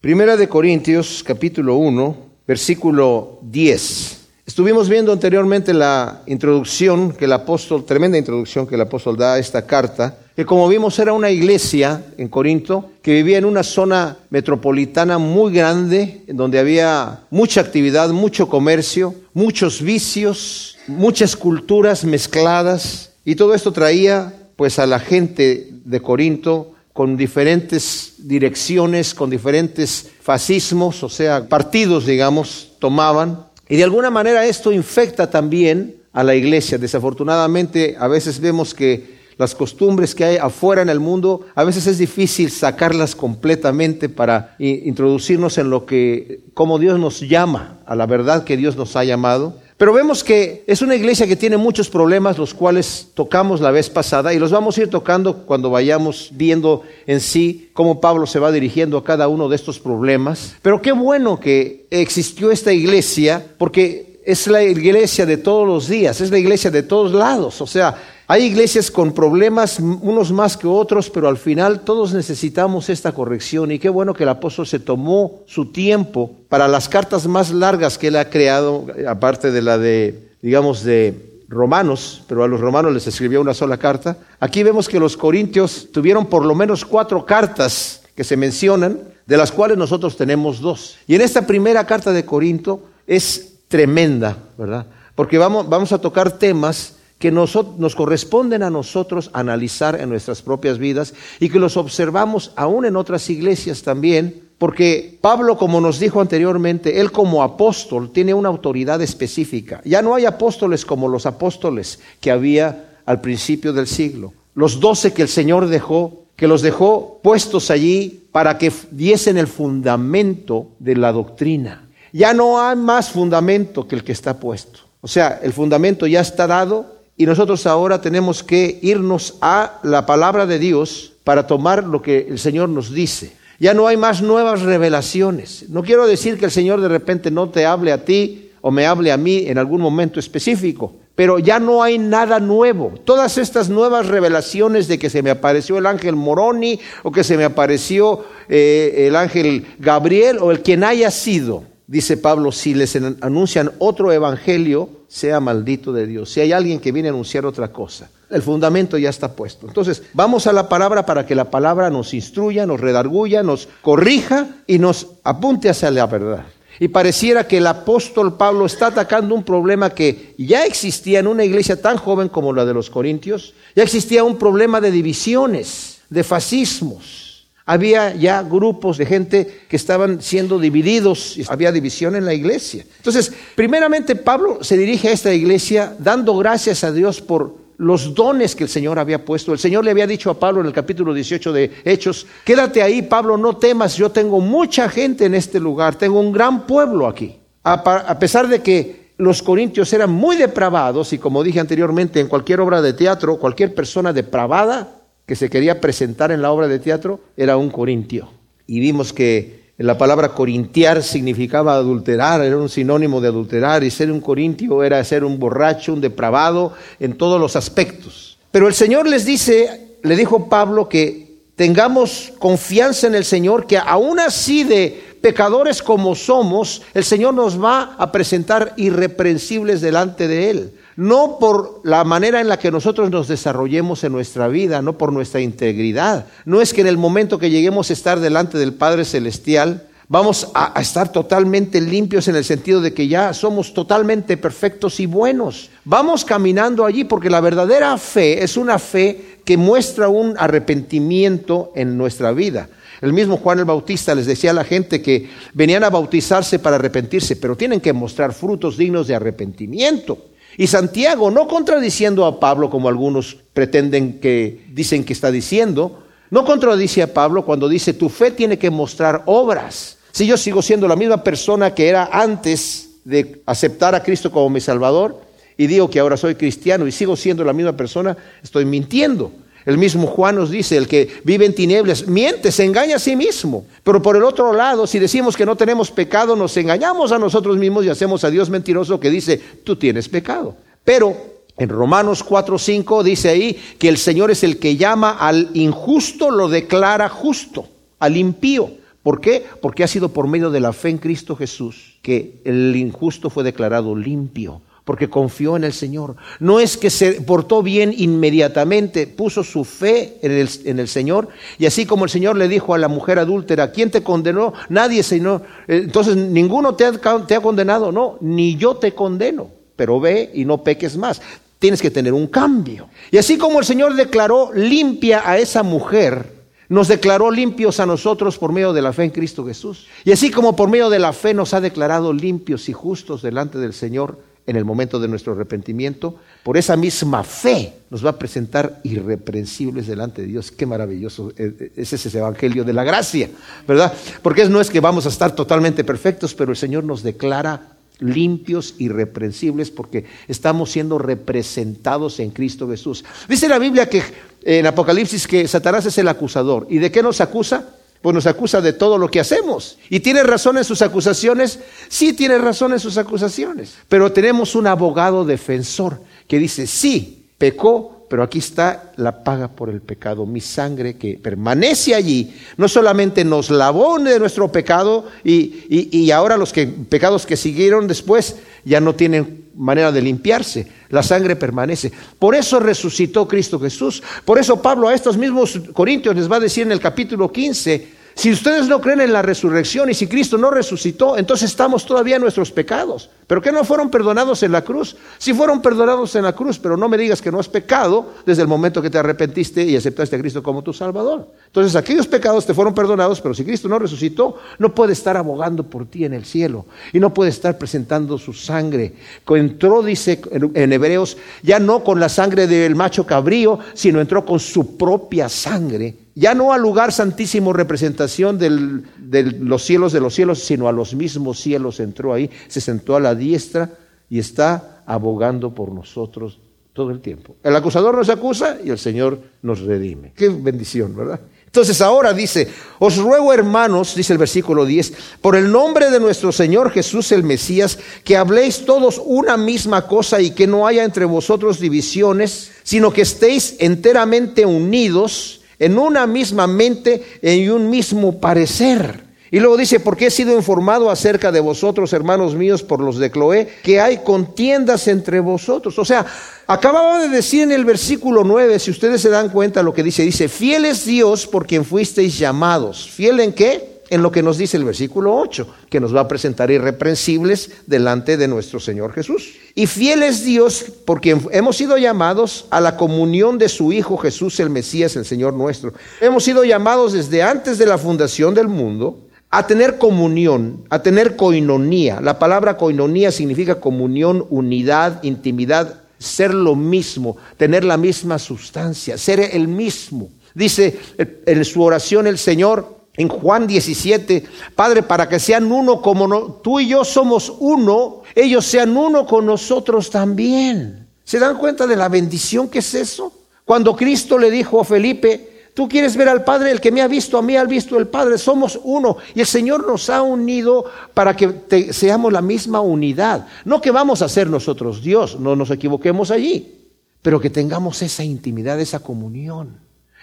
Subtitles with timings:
[0.00, 2.16] Primera de Corintios, capítulo 1,
[2.46, 4.18] versículo 10.
[4.46, 9.38] Estuvimos viendo anteriormente la introducción que el apóstol, tremenda introducción que el apóstol da a
[9.40, 14.18] esta carta, que como vimos era una iglesia en Corinto que vivía en una zona
[14.30, 23.14] metropolitana muy grande, en donde había mucha actividad, mucho comercio, muchos vicios, muchas culturas mezcladas,
[23.24, 30.10] y todo esto traía pues a la gente de Corinto con diferentes direcciones, con diferentes
[30.20, 33.46] fascismos, o sea, partidos, digamos, tomaban.
[33.68, 36.76] Y de alguna manera esto infecta también a la iglesia.
[36.76, 41.86] Desafortunadamente, a veces vemos que las costumbres que hay afuera en el mundo, a veces
[41.86, 48.06] es difícil sacarlas completamente para introducirnos en lo que, como Dios nos llama, a la
[48.06, 49.56] verdad que Dios nos ha llamado.
[49.78, 53.88] Pero vemos que es una iglesia que tiene muchos problemas, los cuales tocamos la vez
[53.88, 58.40] pasada y los vamos a ir tocando cuando vayamos viendo en sí cómo Pablo se
[58.40, 60.56] va dirigiendo a cada uno de estos problemas.
[60.62, 66.20] Pero qué bueno que existió esta iglesia, porque es la iglesia de todos los días,
[66.20, 67.60] es la iglesia de todos lados.
[67.60, 67.96] O sea,
[68.30, 73.72] hay iglesias con problemas, unos más que otros, pero al final todos necesitamos esta corrección.
[73.72, 77.96] Y qué bueno que el apóstol se tomó su tiempo para las cartas más largas
[77.96, 82.92] que él ha creado, aparte de la de, digamos, de romanos, pero a los romanos
[82.92, 84.18] les escribió una sola carta.
[84.40, 89.36] Aquí vemos que los corintios tuvieron por lo menos cuatro cartas que se mencionan, de
[89.38, 90.98] las cuales nosotros tenemos dos.
[91.06, 94.84] Y en esta primera carta de Corinto es tremenda, ¿verdad?
[95.14, 100.40] Porque vamos, vamos a tocar temas que nos, nos, corresponden a nosotros analizar en nuestras
[100.40, 105.98] propias vidas y que los observamos aún en otras iglesias también, porque Pablo, como nos
[105.98, 109.80] dijo anteriormente, él como apóstol tiene una autoridad específica.
[109.84, 114.32] Ya no hay apóstoles como los apóstoles que había al principio del siglo.
[114.54, 119.46] Los doce que el Señor dejó, que los dejó puestos allí para que diesen el
[119.46, 121.88] fundamento de la doctrina.
[122.12, 124.80] Ya no hay más fundamento que el que está puesto.
[125.00, 130.06] O sea, el fundamento ya está dado y nosotros ahora tenemos que irnos a la
[130.06, 133.32] palabra de Dios para tomar lo que el Señor nos dice.
[133.58, 135.68] Ya no hay más nuevas revelaciones.
[135.68, 138.86] No quiero decir que el Señor de repente no te hable a ti o me
[138.86, 142.94] hable a mí en algún momento específico, pero ya no hay nada nuevo.
[143.04, 147.36] Todas estas nuevas revelaciones de que se me apareció el ángel Moroni o que se
[147.36, 152.94] me apareció eh, el ángel Gabriel o el quien haya sido, dice Pablo, si les
[152.96, 156.30] anuncian otro evangelio, sea maldito de Dios.
[156.30, 159.66] Si hay alguien que viene a anunciar otra cosa, el fundamento ya está puesto.
[159.66, 164.46] Entonces, vamos a la palabra para que la palabra nos instruya, nos redarguya, nos corrija
[164.66, 166.44] y nos apunte hacia la verdad.
[166.78, 171.44] Y pareciera que el apóstol Pablo está atacando un problema que ya existía en una
[171.44, 173.54] iglesia tan joven como la de los Corintios.
[173.74, 177.27] Ya existía un problema de divisiones, de fascismos
[177.68, 182.82] había ya grupos de gente que estaban siendo divididos, había división en la iglesia.
[182.96, 188.56] Entonces, primeramente Pablo se dirige a esta iglesia dando gracias a Dios por los dones
[188.56, 189.52] que el Señor había puesto.
[189.52, 193.02] El Señor le había dicho a Pablo en el capítulo 18 de Hechos, quédate ahí,
[193.02, 197.36] Pablo, no temas, yo tengo mucha gente en este lugar, tengo un gran pueblo aquí.
[197.64, 202.60] A, pesar de que los corintios eran muy depravados y como dije anteriormente, en cualquier
[202.60, 204.97] obra de teatro, cualquier persona depravada
[205.28, 208.30] que se quería presentar en la obra de teatro era un corintio.
[208.66, 214.10] Y vimos que la palabra corintiar significaba adulterar, era un sinónimo de adulterar, y ser
[214.10, 218.38] un corintio era ser un borracho, un depravado en todos los aspectos.
[218.50, 223.76] Pero el Señor les dice, le dijo Pablo que tengamos confianza en el Señor, que
[223.76, 230.50] aún así de pecadores como somos, el Señor nos va a presentar irreprensibles delante de
[230.50, 234.98] Él no por la manera en la que nosotros nos desarrollemos en nuestra vida, no
[234.98, 236.26] por nuestra integridad.
[236.44, 240.48] No es que en el momento que lleguemos a estar delante del Padre Celestial, vamos
[240.54, 245.70] a, estar totalmente limpios en el sentido de que ya somos totalmente perfectos y buenos.
[245.84, 251.96] Vamos caminando allí porque la verdadera fe es una fe que muestra un arrepentimiento en
[251.96, 252.70] nuestra vida.
[253.00, 256.74] El mismo Juan el Bautista les decía a la gente que venían a bautizarse para
[256.74, 260.18] arrepentirse, pero tienen que mostrar frutos dignos de arrepentimiento.
[260.56, 266.44] Y Santiago, no contradiciendo a Pablo como algunos pretenden que dicen que está diciendo, no
[266.44, 269.98] contradice a Pablo cuando dice tu fe tiene que mostrar obras.
[270.12, 274.50] Si yo sigo siendo la misma persona que era antes de aceptar a Cristo como
[274.50, 275.22] mi Salvador
[275.56, 279.32] y digo que ahora soy cristiano y sigo siendo la misma persona, estoy mintiendo.
[279.68, 283.14] El mismo Juan nos dice, el que vive en tinieblas, miente, se engaña a sí
[283.14, 283.66] mismo.
[283.84, 287.58] Pero por el otro lado, si decimos que no tenemos pecado, nos engañamos a nosotros
[287.58, 290.56] mismos y hacemos a Dios mentiroso que dice, tú tienes pecado.
[290.82, 291.14] Pero
[291.58, 296.48] en Romanos 4:5 dice ahí que el Señor es el que llama al injusto, lo
[296.48, 297.68] declara justo,
[297.98, 298.70] al impío.
[299.02, 299.44] ¿Por qué?
[299.60, 303.44] Porque ha sido por medio de la fe en Cristo Jesús que el injusto fue
[303.44, 306.16] declarado limpio porque confió en el Señor.
[306.40, 311.84] No es que se portó bien inmediatamente, puso su fe en el, Señor, y así
[311.84, 314.54] como el Señor le dijo a la mujer adúltera, ¿quién te condenó?
[314.70, 315.42] Nadie, Señor.
[315.66, 316.92] Entonces, ninguno te ha,
[317.26, 321.20] te ha condenado, no, ni yo te condeno, pero ve y no peques más.
[321.58, 322.88] Tienes que tener un cambio.
[323.10, 326.32] Y así como el Señor declaró limpia a esa mujer,
[326.70, 329.86] nos declaró limpios a nosotros por medio de la fe en Cristo Jesús.
[330.06, 333.58] Y así como por medio de la fe nos ha declarado limpios y justos delante
[333.58, 338.18] del Señor, en el momento de nuestro arrepentimiento, por esa misma fe nos va a
[338.18, 340.50] presentar irreprensibles delante de Dios.
[340.50, 343.28] Qué maravilloso eh, eh, es ese evangelio de la gracia,
[343.66, 343.92] ¿verdad?
[344.22, 348.74] Porque no es que vamos a estar totalmente perfectos, pero el Señor nos declara limpios,
[348.78, 353.04] irreprensibles, porque estamos siendo representados en Cristo Jesús.
[353.28, 354.02] Dice la Biblia que
[354.44, 356.66] en Apocalipsis que Satanás es el acusador.
[356.70, 357.68] ¿Y de qué nos acusa?
[358.02, 359.78] Pues nos acusa de todo lo que hacemos.
[359.90, 361.58] ¿Y tiene razón en sus acusaciones?
[361.88, 363.74] Sí, tiene razón en sus acusaciones.
[363.88, 369.68] Pero tenemos un abogado defensor que dice, sí, pecó, pero aquí está la paga por
[369.68, 372.34] el pecado, mi sangre que permanece allí.
[372.56, 377.86] No solamente nos lavó de nuestro pecado y, y ahora los que, pecados que siguieron
[377.86, 380.66] después ya no tienen manera de limpiarse.
[380.88, 381.92] La sangre permanece.
[382.18, 384.02] Por eso resucitó Cristo Jesús.
[384.24, 387.97] Por eso Pablo a estos mismos corintios les va a decir en el capítulo 15,
[388.18, 392.16] si ustedes no creen en la resurrección y si Cristo no resucitó, entonces estamos todavía
[392.16, 393.10] en nuestros pecados.
[393.28, 394.96] ¿Pero que no fueron perdonados en la cruz?
[395.18, 398.42] Si fueron perdonados en la cruz, pero no me digas que no has pecado desde
[398.42, 401.28] el momento que te arrepentiste y aceptaste a Cristo como tu Salvador.
[401.46, 405.62] Entonces aquellos pecados te fueron perdonados, pero si Cristo no resucitó, no puede estar abogando
[405.62, 408.94] por ti en el cielo y no puede estar presentando su sangre.
[409.28, 414.40] Entró, dice en Hebreos, ya no con la sangre del macho cabrío, sino entró con
[414.40, 420.40] su propia sangre ya no al lugar santísimo representación de los cielos de los cielos,
[420.40, 423.70] sino a los mismos cielos entró ahí, se sentó a la diestra
[424.10, 426.40] y está abogando por nosotros
[426.72, 427.36] todo el tiempo.
[427.42, 430.12] El acusador nos acusa y el Señor nos redime.
[430.16, 431.20] Qué bendición, ¿verdad?
[431.46, 432.48] Entonces ahora dice,
[432.80, 437.22] os ruego hermanos, dice el versículo 10, por el nombre de nuestro Señor Jesús el
[437.22, 442.92] Mesías, que habléis todos una misma cosa y que no haya entre vosotros divisiones, sino
[442.92, 449.08] que estéis enteramente unidos en una misma mente, en un mismo parecer.
[449.30, 453.10] Y luego dice, porque he sido informado acerca de vosotros, hermanos míos, por los de
[453.10, 455.78] Cloé, que hay contiendas entre vosotros.
[455.78, 456.06] O sea,
[456.46, 460.02] acababa de decir en el versículo 9, si ustedes se dan cuenta lo que dice,
[460.02, 462.88] dice, fiel es Dios por quien fuisteis llamados.
[462.90, 463.77] ¿Fiel en qué?
[463.90, 468.16] En lo que nos dice el versículo 8, que nos va a presentar irreprensibles delante
[468.16, 469.34] de nuestro Señor Jesús.
[469.54, 474.38] Y fiel es Dios porque hemos sido llamados a la comunión de su Hijo Jesús
[474.40, 475.72] el Mesías, el Señor nuestro.
[476.00, 478.98] Hemos sido llamados desde antes de la fundación del mundo
[479.30, 482.00] a tener comunión, a tener coinonía.
[482.00, 489.20] La palabra coinonía significa comunión, unidad, intimidad, ser lo mismo, tener la misma sustancia, ser
[489.20, 490.10] el mismo.
[490.34, 490.78] Dice
[491.26, 494.24] en su oración el Señor, en Juan 17,
[494.56, 499.24] Padre, para que sean uno como tú y yo somos uno, ellos sean uno con
[499.24, 500.88] nosotros también.
[501.04, 503.12] ¿Se dan cuenta de la bendición que es eso?
[503.44, 506.88] Cuando Cristo le dijo a Felipe, tú quieres ver al Padre, el que me ha
[506.88, 508.96] visto a mí ha visto el Padre, somos uno.
[509.14, 513.28] Y el Señor nos ha unido para que seamos la misma unidad.
[513.44, 516.66] No que vamos a ser nosotros Dios, no nos equivoquemos allí,
[517.00, 519.60] pero que tengamos esa intimidad, esa comunión.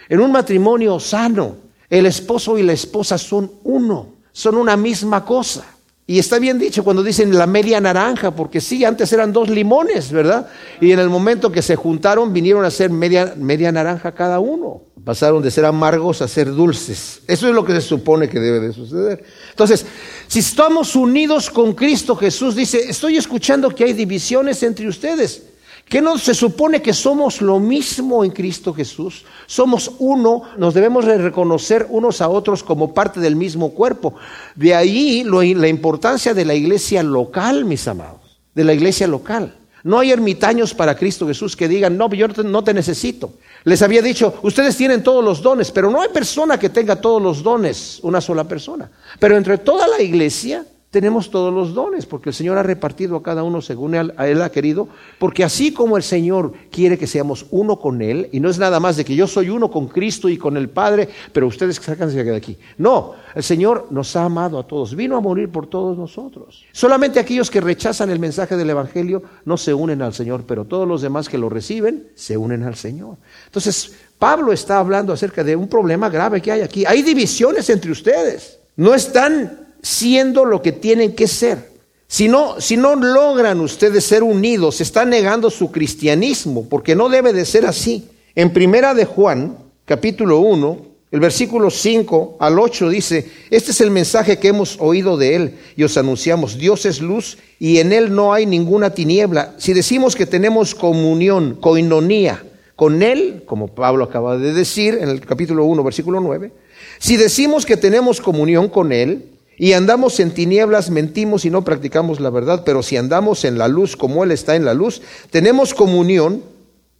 [0.08, 5.66] En un matrimonio sano, el esposo y la esposa son uno, son una misma cosa.
[6.08, 10.12] Y está bien dicho cuando dicen la media naranja, porque sí, antes eran dos limones,
[10.12, 10.48] ¿verdad?
[10.80, 14.84] Y en el momento que se juntaron vinieron a ser media, media naranja cada uno.
[15.04, 17.22] Pasaron de ser amargos a ser dulces.
[17.28, 19.24] Eso es lo que se supone que debe de suceder.
[19.50, 19.86] Entonces,
[20.28, 25.44] si estamos unidos con Cristo Jesús, dice, estoy escuchando que hay divisiones entre ustedes.
[25.88, 29.24] ¿Qué no se supone que somos lo mismo en Cristo Jesús?
[29.46, 34.16] Somos uno, nos debemos reconocer unos a otros como parte del mismo cuerpo.
[34.56, 39.56] De ahí la importancia de la iglesia local, mis amados, de la iglesia local.
[39.84, 43.34] No hay ermitaños para Cristo Jesús que digan, no, yo no te necesito.
[43.64, 47.22] Les había dicho, ustedes tienen todos los dones, pero no hay persona que tenga todos
[47.22, 48.90] los dones, una sola persona.
[49.20, 50.66] Pero entre toda la iglesia
[50.96, 54.30] tenemos todos los dones, porque el Señor ha repartido a cada uno según él, a
[54.30, 54.88] él ha querido,
[55.20, 58.80] porque así como el Señor quiere que seamos uno con Él, y no es nada
[58.80, 62.24] más de que yo soy uno con Cristo y con el Padre, pero ustedes sáquense
[62.24, 62.58] de aquí.
[62.78, 66.64] No, el Señor nos ha amado a todos, vino a morir por todos nosotros.
[66.72, 70.88] Solamente aquellos que rechazan el mensaje del Evangelio no se unen al Señor, pero todos
[70.88, 73.18] los demás que lo reciben se unen al Señor.
[73.48, 76.86] Entonces, Pablo está hablando acerca de un problema grave que hay aquí.
[76.86, 78.60] Hay divisiones entre ustedes.
[78.78, 81.70] No están siendo lo que tienen que ser.
[82.08, 87.34] Si no, si no logran ustedes ser unidos, están negando su cristianismo, porque no debe
[87.34, 88.10] de ser así.
[88.34, 93.92] En primera de Juan, capítulo 1, el versículo 5 al 8 dice, este es el
[93.92, 98.14] mensaje que hemos oído de él y os anunciamos, Dios es luz y en él
[98.14, 99.54] no hay ninguna tiniebla.
[99.60, 102.44] Si decimos que tenemos comunión, coinonía
[102.76, 106.52] con él, como Pablo acaba de decir en el capítulo 1, versículo 9,
[106.98, 112.20] si decimos que tenemos comunión con él y andamos en tinieblas, mentimos y no practicamos
[112.20, 115.74] la verdad, pero si andamos en la luz como él está en la luz, tenemos
[115.74, 116.44] comunión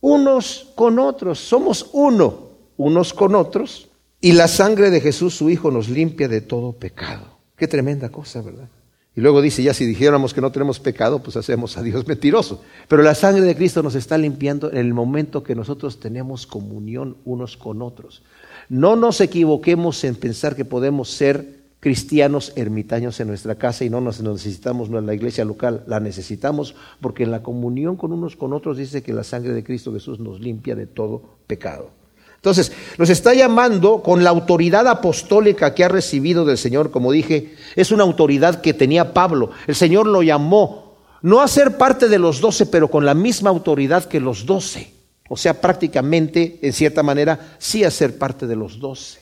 [0.02, 2.46] unos con otros, somos uno
[2.78, 3.90] unos con otros
[4.22, 7.40] y la sangre de Jesús, su Hijo, nos limpia de todo pecado.
[7.56, 8.70] Qué tremenda cosa, ¿verdad?
[9.16, 12.62] Y luego dice, ya si dijéramos que no tenemos pecado, pues hacemos a Dios mentiroso.
[12.90, 17.18] Pero la sangre de Cristo nos está limpiando en el momento que nosotros tenemos comunión
[17.24, 18.24] unos con otros.
[18.68, 21.55] No nos equivoquemos en pensar que podemos ser
[21.86, 26.00] cristianos ermitaños en nuestra casa y no nos necesitamos no en la iglesia local, la
[26.00, 29.94] necesitamos porque en la comunión con unos con otros dice que la sangre de Cristo
[29.94, 31.92] Jesús nos limpia de todo pecado.
[32.38, 37.54] Entonces, nos está llamando con la autoridad apostólica que ha recibido del Señor, como dije,
[37.76, 39.52] es una autoridad que tenía Pablo.
[39.68, 43.52] El Señor lo llamó no a ser parte de los doce, pero con la misma
[43.52, 44.92] autoridad que los doce.
[45.30, 49.20] O sea, prácticamente, en cierta manera, sí a ser parte de los doce,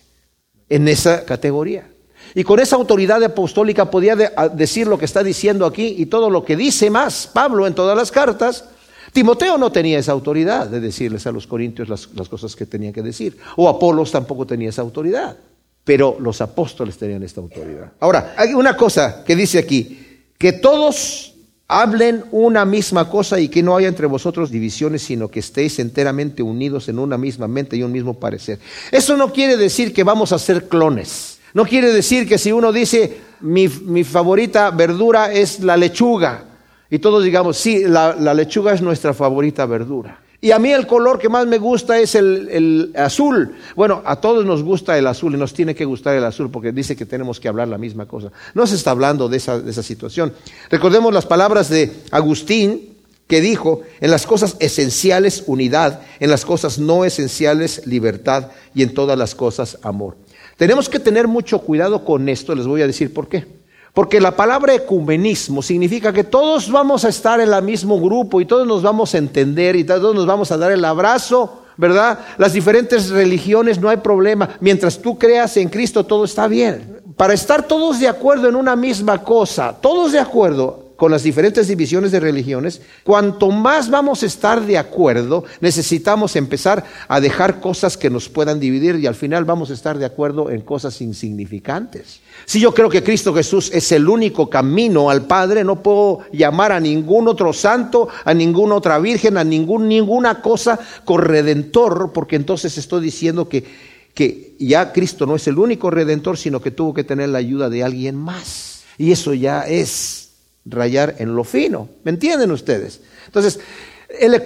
[0.70, 1.93] en esa categoría.
[2.36, 4.16] Y con esa autoridad apostólica podía
[4.54, 7.96] decir lo que está diciendo aquí y todo lo que dice más Pablo en todas
[7.96, 8.66] las cartas,
[9.12, 13.04] Timoteo no tenía esa autoridad de decirles a los corintios las, cosas que tenía que
[13.04, 13.38] decir.
[13.56, 15.38] O Apolos tampoco tenía esa autoridad.
[15.84, 17.92] Pero los apóstoles tenían esta autoridad.
[18.00, 21.36] Ahora, hay una cosa que dice aquí, que todos
[21.68, 26.42] hablen una misma cosa y que no haya entre vosotros divisiones, sino que estéis enteramente
[26.42, 28.60] unidos en una misma mente y un mismo parecer.
[28.92, 31.40] Eso no quiere decir que vamos a ser clones.
[31.54, 36.46] No quiere decir que si uno dice, mi, mi favorita verdura es la lechuga,
[36.94, 40.20] y todos digamos, sí, la, lechuga es nuestra favorita verdura.
[40.40, 43.56] Y a mí el color que más me gusta es el, azul.
[43.76, 46.72] Bueno, a todos nos gusta el azul y nos tiene que gustar el azul porque
[46.72, 48.32] dice que tenemos que hablar la misma cosa.
[48.54, 50.34] No se está hablando de esa, de esa situación.
[50.70, 52.94] Recordemos las palabras de Agustín
[53.26, 58.94] que dijo, en las cosas esenciales unidad, en las cosas no esenciales libertad y en
[58.94, 60.16] todas las cosas amor.
[60.58, 63.46] Tenemos que tener mucho cuidado con esto, les voy a decir por qué.
[63.94, 68.46] Porque la palabra ecumenismo significa que todos vamos a estar en el mismo grupo y
[68.46, 72.20] todos nos vamos a entender y todos nos vamos a dar el abrazo, ¿verdad?
[72.38, 74.50] Las diferentes religiones no hay problema.
[74.62, 77.02] Mientras tú creas en Cristo todo está bien.
[77.16, 81.68] Para estar todos de acuerdo en una misma cosa, todos de acuerdo, con las diferentes
[81.68, 87.98] divisiones de religiones, cuanto más vamos a estar de acuerdo, necesitamos empezar a dejar cosas
[87.98, 92.22] que nos puedan dividir y al final vamos a estar de acuerdo en cosas insignificantes.
[92.46, 96.72] Si yo creo que Cristo Jesús es el único camino al Padre, no puedo llamar
[96.72, 102.78] a ningún otro santo, a ninguna otra virgen, a ningún, ninguna cosa corredentor, porque entonces
[102.78, 103.66] estoy diciendo que,
[104.14, 107.70] que ya Cristo no es el único redentor, sino que tuvo que tener la ayuda
[107.70, 108.86] de alguien más.
[108.98, 110.23] Y eso ya es
[110.66, 111.90] rayar en lo fino.
[112.04, 113.02] ¿Me entienden ustedes?
[113.26, 113.60] Entonces,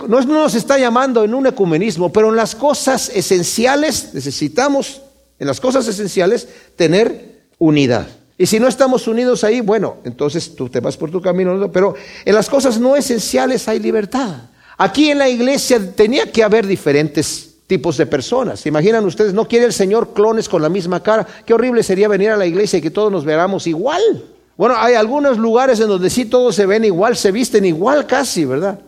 [0.07, 5.01] no nos está llamando en un ecumenismo, pero en las cosas esenciales necesitamos,
[5.39, 8.07] en las cosas esenciales, tener unidad.
[8.37, 11.95] Y si no estamos unidos ahí, bueno, entonces tú te vas por tu camino, pero
[12.23, 14.35] en las cosas no esenciales hay libertad.
[14.77, 18.59] Aquí en la iglesia tenía que haber diferentes tipos de personas.
[18.59, 19.33] ¿Se imaginan ustedes?
[19.33, 21.27] No quiere el Señor clones con la misma cara.
[21.45, 24.23] Qué horrible sería venir a la iglesia y que todos nos veamos igual.
[24.57, 28.43] Bueno, hay algunos lugares en donde sí todos se ven igual, se visten igual casi,
[28.43, 28.79] ¿verdad?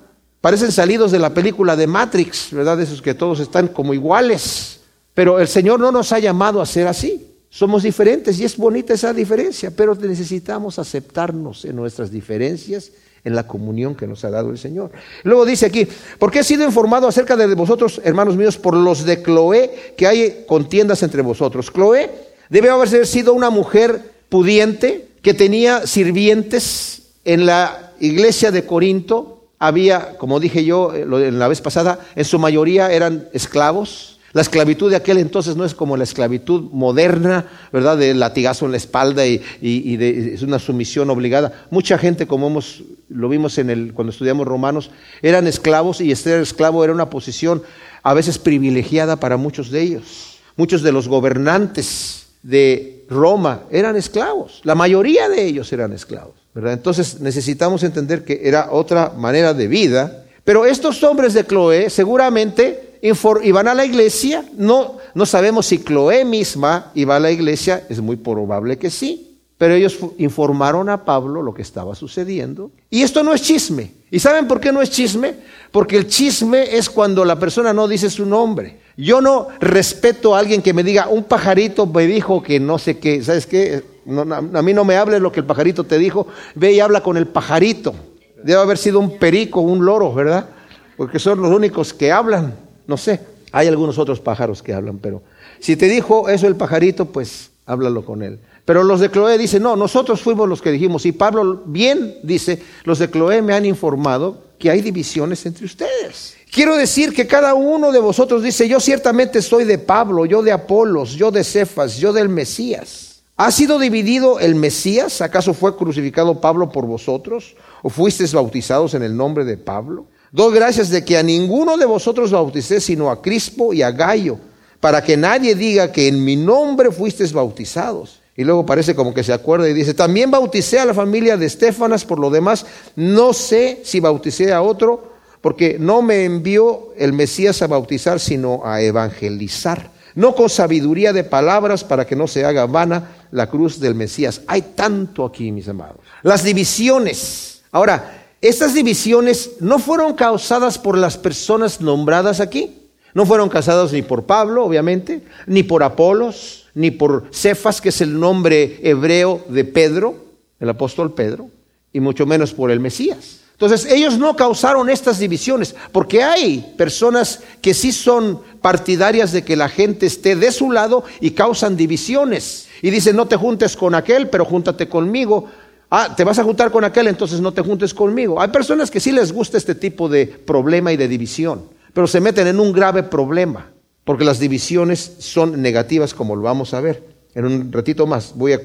[0.42, 2.82] Parecen salidos de la película de Matrix, ¿verdad?
[2.82, 4.80] Esos que todos están como iguales.
[5.14, 7.28] Pero el Señor no nos ha llamado a ser así.
[7.52, 12.92] Somos diferentes y es bonita esa diferencia, pero necesitamos aceptarnos en nuestras diferencias,
[13.24, 14.92] en la comunión que nos ha dado el Señor.
[15.24, 19.22] Luego dice aquí, porque he sido informado acerca de vosotros, hermanos míos, por los de
[19.22, 21.70] Cloé, que hay contiendas entre vosotros.
[21.70, 22.10] Cloé
[22.50, 29.48] debe haber sido una mujer pudiente que tenía sirvientes en la iglesia de Corinto.
[29.60, 34.42] Había, como dije yo eh, en la vez pasada, en su mayoría eran esclavos la
[34.42, 37.98] esclavitud de aquel entonces no es como la esclavitud moderna, ¿verdad?
[37.98, 41.66] De latigazo en la espalda y, es una sumisión obligada.
[41.72, 44.92] Mucha gente, como hemos, lo vimos en el, cuando estudiamos Romanos,
[45.24, 47.64] eran esclavos y ser esclavo era una posición
[48.04, 50.40] a veces privilegiada para muchos de ellos.
[50.56, 54.62] Muchos de los gobernantes de Roma eran esclavos.
[54.64, 56.74] La mayoría de ellos eran esclavos, ¿verdad?
[56.74, 60.26] Entonces necesitamos entender que era otra manera de vida.
[60.44, 63.00] Pero estos hombres de Cloé seguramente
[63.44, 68.02] iban a la iglesia, no, no sabemos si Cloé misma iba a la iglesia, es
[68.02, 72.72] muy probable que sí, pero ellos informaron a Pablo lo que estaba sucediendo.
[72.90, 73.92] Y esto no es chisme.
[74.10, 75.36] ¿Y saben por qué no es chisme?
[75.72, 78.80] Porque el chisme es cuando la persona no dice su nombre.
[79.02, 83.00] Yo no respeto a alguien que me diga, un pajarito me dijo que no sé
[83.00, 83.82] qué, ¿sabes qué?
[84.06, 87.16] a mí no me hables lo que el pajarito te dijo, ve y habla con
[87.16, 87.96] el pajarito.
[88.44, 90.50] Debe haber sido un perico, un loro, ¿verdad?
[90.98, 92.56] Porque son los únicos que hablan.
[92.88, 93.22] No sé,
[93.54, 95.22] hay algunos otros pájaros que hablan, pero
[95.60, 98.40] si te dijo eso el pajarito, pues háblalo con él.
[98.66, 101.06] Pero los de Cloé dicen, no, nosotros fuimos los que dijimos.
[101.06, 106.36] Y Pablo bien dice, los de Cloé me han informado que hay divisiones entre ustedes.
[106.52, 110.52] Quiero decir que cada uno de vosotros dice, yo ciertamente soy de Pablo, yo de
[110.52, 113.22] Apolos, yo de Cefas, yo del Mesías.
[113.38, 115.22] ¿Ha sido dividido el Mesías?
[115.22, 117.56] ¿Acaso fue crucificado Pablo por vosotros?
[117.84, 120.08] ¿O fuisteis bautizados en el nombre de Pablo?
[120.32, 124.40] Doy gracias de que a ninguno de vosotros bauticé, sino a Crispo y a Gallo,
[124.80, 128.22] para que nadie diga que en mi nombre fuisteis bautizados.
[128.36, 131.46] Y luego parece como que se acuerda y dice, también bauticé a la familia de
[131.46, 132.66] Estefanas, por lo demás,
[132.96, 138.62] no sé si bauticé a otro, porque no me envió el Mesías a bautizar, sino
[138.66, 139.92] a evangelizar.
[140.16, 144.42] No con sabiduría de palabras para que no se haga vana la cruz del Mesías.
[144.48, 145.98] Hay tanto aquí, mis amados.
[146.24, 147.62] Las divisiones.
[147.72, 152.76] Ahora, estas divisiones no fueron causadas por las personas nombradas aquí.
[153.14, 158.02] No fueron causadas ni por Pablo, obviamente, ni por Apolos, ni por Cefas, que es
[158.02, 160.16] el nombre hebreo de Pedro,
[160.60, 161.50] el apóstol Pedro,
[161.92, 163.40] y mucho menos por el Mesías.
[163.60, 169.58] Entonces ellos no causaron estas divisiones, porque hay personas que sí son partidarias de que
[169.58, 172.70] la gente esté de su lado y causan divisiones.
[172.82, 175.48] Y dicen, no te juntes con aquel, pero júntate conmigo.
[175.90, 178.40] Ah, te vas a juntar con aquel, entonces no te juntes conmigo.
[178.40, 182.22] Hay personas que sí les gusta este tipo de problema y de división, pero se
[182.22, 183.72] meten en un grave problema
[184.06, 187.04] porque las divisiones son negativas, como lo vamos a ver.
[187.36, 188.58] En un ratito más voy a,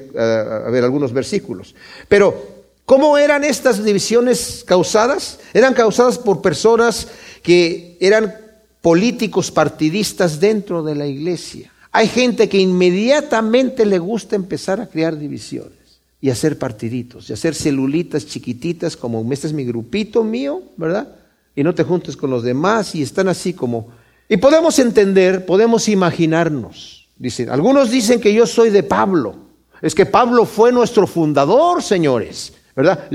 [0.71, 1.75] ver algunos versículos.
[2.07, 2.54] Pero,
[2.85, 5.39] ¿cómo eran estas divisiones causadas?
[5.53, 7.07] Eran causadas por personas
[7.43, 8.35] que eran
[8.81, 11.71] políticos partidistas dentro de la iglesia.
[11.91, 15.73] Hay gente que inmediatamente le gusta empezar a crear divisiones
[16.21, 21.15] y hacer partiditos, y hacer celulitas chiquititas como este es mi grupito mío, ¿verdad?
[21.55, 23.89] Y no te juntes con los demás y están así como
[24.27, 27.07] y podemos entender, podemos imaginarnos.
[27.17, 29.35] Dicen, algunos dicen que yo soy de Pablo.
[29.81, 32.53] Es que Pablo fue nuestro fundador, señores.
[32.75, 33.07] ¿Verdad?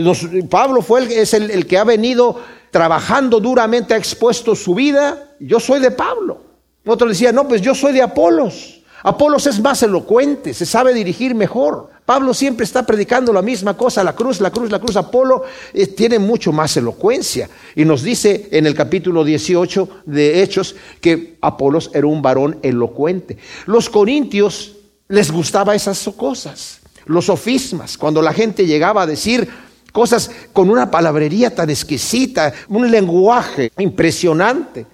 [0.48, 5.34] Pablo fue el, es el, el que ha venido trabajando duramente, ha expuesto su vida.
[5.38, 6.40] Yo soy de Pablo.
[6.86, 8.80] Otro decía, no, pues yo soy de Apolos.
[9.02, 11.90] Apolos es más elocuente, se sabe dirigir mejor.
[12.04, 14.96] Pablo siempre está predicando la misma cosa, la cruz, la cruz, la cruz.
[14.96, 17.48] Apolo eh, tiene mucho más elocuencia.
[17.76, 23.38] Y nos dice en el capítulo 18 de Hechos que Apolos era un varón elocuente.
[23.66, 24.76] Los corintios
[25.08, 26.79] les gustaba esas cosas,
[27.10, 29.48] los sofismas, cuando la gente llegaba a decir
[29.92, 34.86] cosas con una palabrería tan exquisita, un lenguaje impresionante.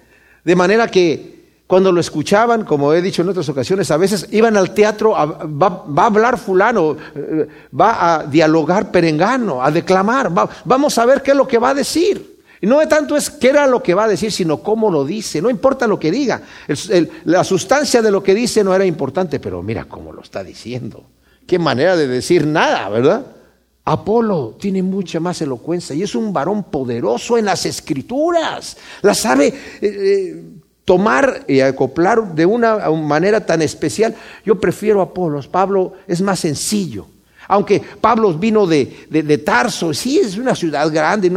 [0.43, 4.57] De manera que cuando lo escuchaban, como he dicho en otras ocasiones, a veces iban
[4.57, 7.47] al teatro, va, a hablar fulano, eh,
[7.79, 10.31] va a dialogar perengano, a declamar,
[10.65, 12.37] vamos a ver qué es lo que va a decir.
[12.59, 15.39] Y no tanto es qué era lo que va a decir, sino cómo lo dice.
[15.41, 16.41] No importa lo que diga.
[17.25, 21.03] la sustancia de lo que dice no era importante, pero mira cómo lo está diciendo.
[21.47, 23.25] Qué manera de decir nada, ¿verdad?
[23.85, 28.77] Apolo tiene mucha más elocuencia y es un varón poderoso en las escrituras.
[29.01, 29.47] La sabe...
[29.47, 30.43] Eh, eh,
[30.87, 34.15] tomar y acoplar de una manera tan especial.
[34.45, 35.45] Yo prefiero Apolos.
[35.45, 37.07] Pablo es más sencillo.
[37.49, 41.29] Aunque Pablo vino de, de, Tarso, sí es una ciudad grande,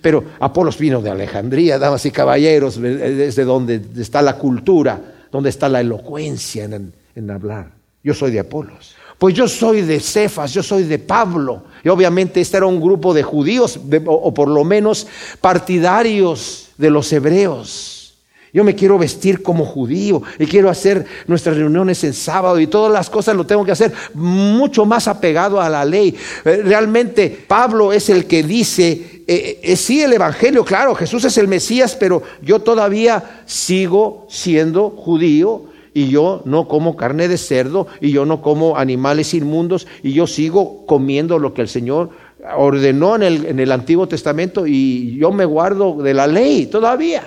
[0.00, 5.00] pero Apolos vino de Alejandría, damas y caballeros, desde donde está la cultura,
[5.30, 7.70] donde está la elocuencia en, en hablar.
[8.02, 8.96] Yo soy de Apolos.
[9.22, 11.62] Pues yo soy de Cefas, yo soy de Pablo.
[11.84, 15.06] Y obviamente este era un grupo de judíos, o por lo menos
[15.40, 18.14] partidarios de los hebreos.
[18.52, 22.92] Yo me quiero vestir como judío y quiero hacer nuestras reuniones en sábado y todas
[22.92, 26.16] las cosas lo tengo que hacer mucho más apegado a la ley.
[26.44, 31.38] Eh, realmente Pablo es el que dice, eh, eh, sí el Evangelio, claro, Jesús es
[31.38, 37.86] el Mesías, pero yo todavía sigo siendo judío y yo no como carne de cerdo
[38.00, 42.10] y yo no como animales inmundos y yo sigo comiendo lo que el Señor
[42.56, 47.22] ordenó en el, en el Antiguo Testamento y yo me guardo de la ley todavía.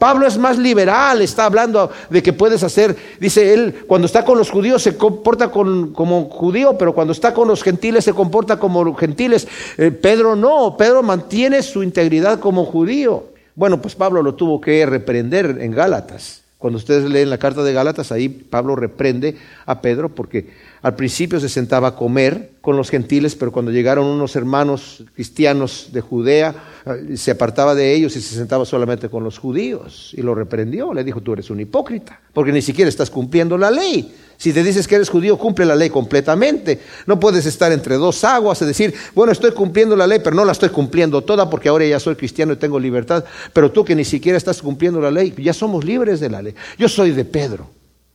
[0.00, 4.38] Pablo es más liberal, está hablando de que puedes hacer, dice él, cuando está con
[4.38, 8.94] los judíos se comporta como judío, pero cuando está con los gentiles se comporta como
[8.94, 9.46] gentiles.
[9.76, 13.24] Eh, Pedro no, Pedro mantiene su integridad como judío.
[13.54, 16.39] Bueno, pues Pablo lo tuvo que reprender en Gálatas.
[16.60, 20.50] Cuando ustedes leen la carta de Gálatas, ahí Pablo reprende a Pedro porque
[20.82, 25.88] al principio se sentaba a comer con los gentiles, pero cuando llegaron unos hermanos cristianos
[25.92, 26.54] de Judea,
[26.86, 30.12] eh, se apartaba de ellos y se sentaba solamente con los judíos.
[30.16, 33.70] Y lo reprendió, le dijo, tú eres un hipócrita, porque ni siquiera estás cumpliendo la
[33.70, 34.14] ley.
[34.38, 36.80] Si te dices que eres judío, cumple la ley completamente.
[37.06, 40.46] No puedes estar entre dos aguas y decir, bueno, estoy cumpliendo la ley, pero no
[40.46, 43.22] la estoy cumpliendo toda porque ahora ya soy cristiano y tengo libertad.
[43.52, 46.54] Pero tú que ni siquiera estás cumpliendo la ley, ya somos libres de la ley.
[46.78, 47.68] Yo soy de Pedro.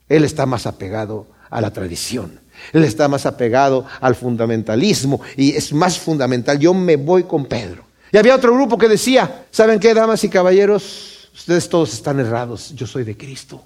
[0.09, 2.44] Él está más apegado a la tradición.
[2.73, 6.59] Él está más apegado al fundamentalismo y es más fundamental.
[6.59, 7.85] Yo me voy con Pedro.
[8.11, 11.29] Y había otro grupo que decía, ¿saben qué, damas y caballeros?
[11.33, 12.73] Ustedes todos están errados.
[12.73, 13.61] Yo soy de Cristo.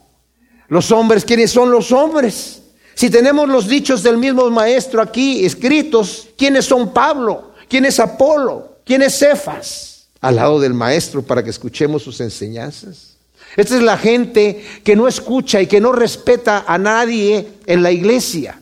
[0.68, 2.62] Los hombres, ¿quiénes son los hombres?
[2.96, 7.54] Si tenemos los dichos del mismo maestro aquí escritos, ¿quiénes son Pablo?
[7.68, 8.80] ¿Quién es Apolo?
[8.84, 10.08] ¿Quién es Cefas?
[10.22, 13.16] Al lado del maestro para que escuchemos sus enseñanzas.
[13.56, 17.92] Esta es la gente que no escucha y que no respeta a nadie en la
[17.92, 18.60] iglesia.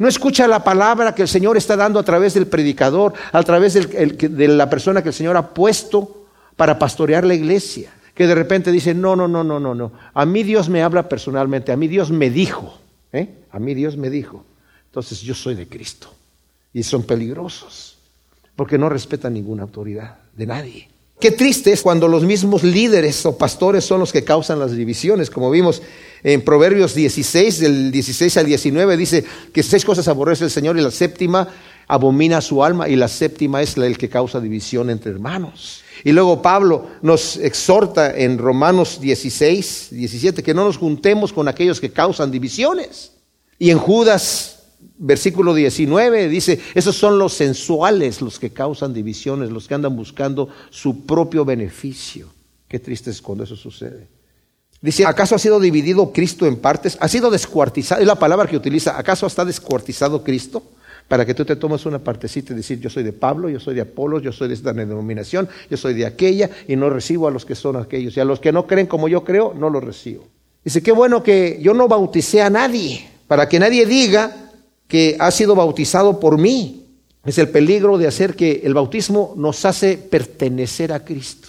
[0.00, 3.74] No escucha la palabra que el Señor está dando a través del predicador, a través
[3.74, 6.24] de la persona que el Señor ha puesto
[6.56, 9.92] para pastorear la iglesia que de repente dice, no, no, no, no, no, no.
[10.12, 12.78] A mí Dios me habla personalmente, a mí Dios me dijo,
[13.14, 13.46] ¿eh?
[13.50, 14.44] a mí Dios me dijo.
[14.84, 16.12] Entonces yo soy de Cristo.
[16.74, 17.96] Y son peligrosos,
[18.56, 20.89] porque no respetan ninguna autoridad de nadie.
[21.20, 25.28] Qué triste es cuando los mismos líderes o pastores son los que causan las divisiones,
[25.28, 25.82] como vimos
[26.22, 30.80] en Proverbios 16, del 16 al 19, dice que seis cosas aborrece el Señor y
[30.80, 31.46] la séptima
[31.86, 35.82] abomina su alma y la séptima es el que causa división entre hermanos.
[36.04, 41.80] Y luego Pablo nos exhorta en Romanos 16, 17, que no nos juntemos con aquellos
[41.80, 43.12] que causan divisiones.
[43.58, 44.59] Y en Judas,
[44.98, 50.48] versículo 19, dice, esos son los sensuales los que causan divisiones, los que andan buscando
[50.70, 52.28] su propio beneficio.
[52.68, 54.08] Qué triste es cuando eso sucede.
[54.80, 56.96] Dice, ¿acaso ha sido dividido Cristo en partes?
[57.00, 58.00] ¿Ha sido descuartizado?
[58.00, 58.98] Es la palabra que utiliza.
[58.98, 60.62] ¿Acaso está descuartizado Cristo?
[61.10, 63.74] para que tú te tomes una partecita y decir, yo soy de Pablo, yo soy
[63.74, 67.32] de Apolos, yo soy de esta denominación, yo soy de aquella, y no recibo a
[67.32, 68.16] los que son aquellos.
[68.16, 70.28] Y a los que no creen como yo creo, no los recibo.
[70.62, 74.49] Dice, qué bueno que yo no bauticé a nadie, para que nadie diga
[74.90, 76.84] que ha sido bautizado por mí.
[77.24, 81.48] Es el peligro de hacer que el bautismo nos hace pertenecer a Cristo.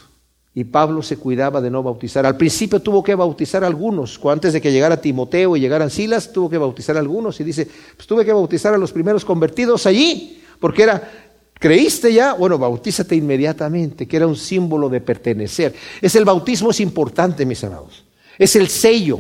[0.54, 2.25] Y Pablo se cuidaba de no bautizar.
[2.25, 4.19] Al principio tuvo que bautizar a algunos.
[4.25, 7.39] Antes de que llegara Timoteo y llegaran Silas, tuvo que bautizar a algunos.
[7.39, 10.43] Y dice, pues tuve que bautizar a los primeros convertidos allí.
[10.60, 11.10] Porque era,
[11.54, 12.34] ¿creíste ya?
[12.34, 15.73] Bueno, bautízate inmediatamente, que era un símbolo de pertenecer.
[15.99, 18.04] Es el bautismo es importante, mis amados.
[18.38, 19.19] Es el sello.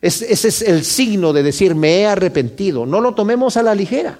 [0.00, 2.86] Ese es el signo de decir, me he arrepentido.
[2.86, 4.18] No lo tomemos a la ligera.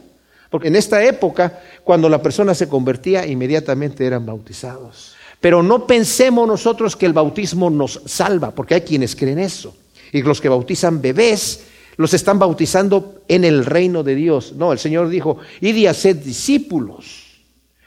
[0.50, 5.14] Porque en esta época, cuando la persona se convertía, inmediatamente eran bautizados.
[5.40, 9.74] Pero no pensemos nosotros que el bautismo nos salva, porque hay quienes creen eso.
[10.12, 11.60] Y los que bautizan bebés
[11.96, 14.54] los están bautizando en el reino de Dios.
[14.54, 17.40] No, el Señor dijo, id y haced discípulos,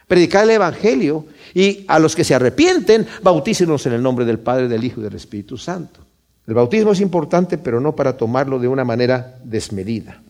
[0.08, 4.68] predicad el Evangelio y a los que se arrepienten, bautícenos en el nombre del Padre,
[4.68, 6.00] del Hijo y del Espíritu Santo.
[6.48, 10.22] El bautismo es importante, pero no para tomarlo de una manera desmedida.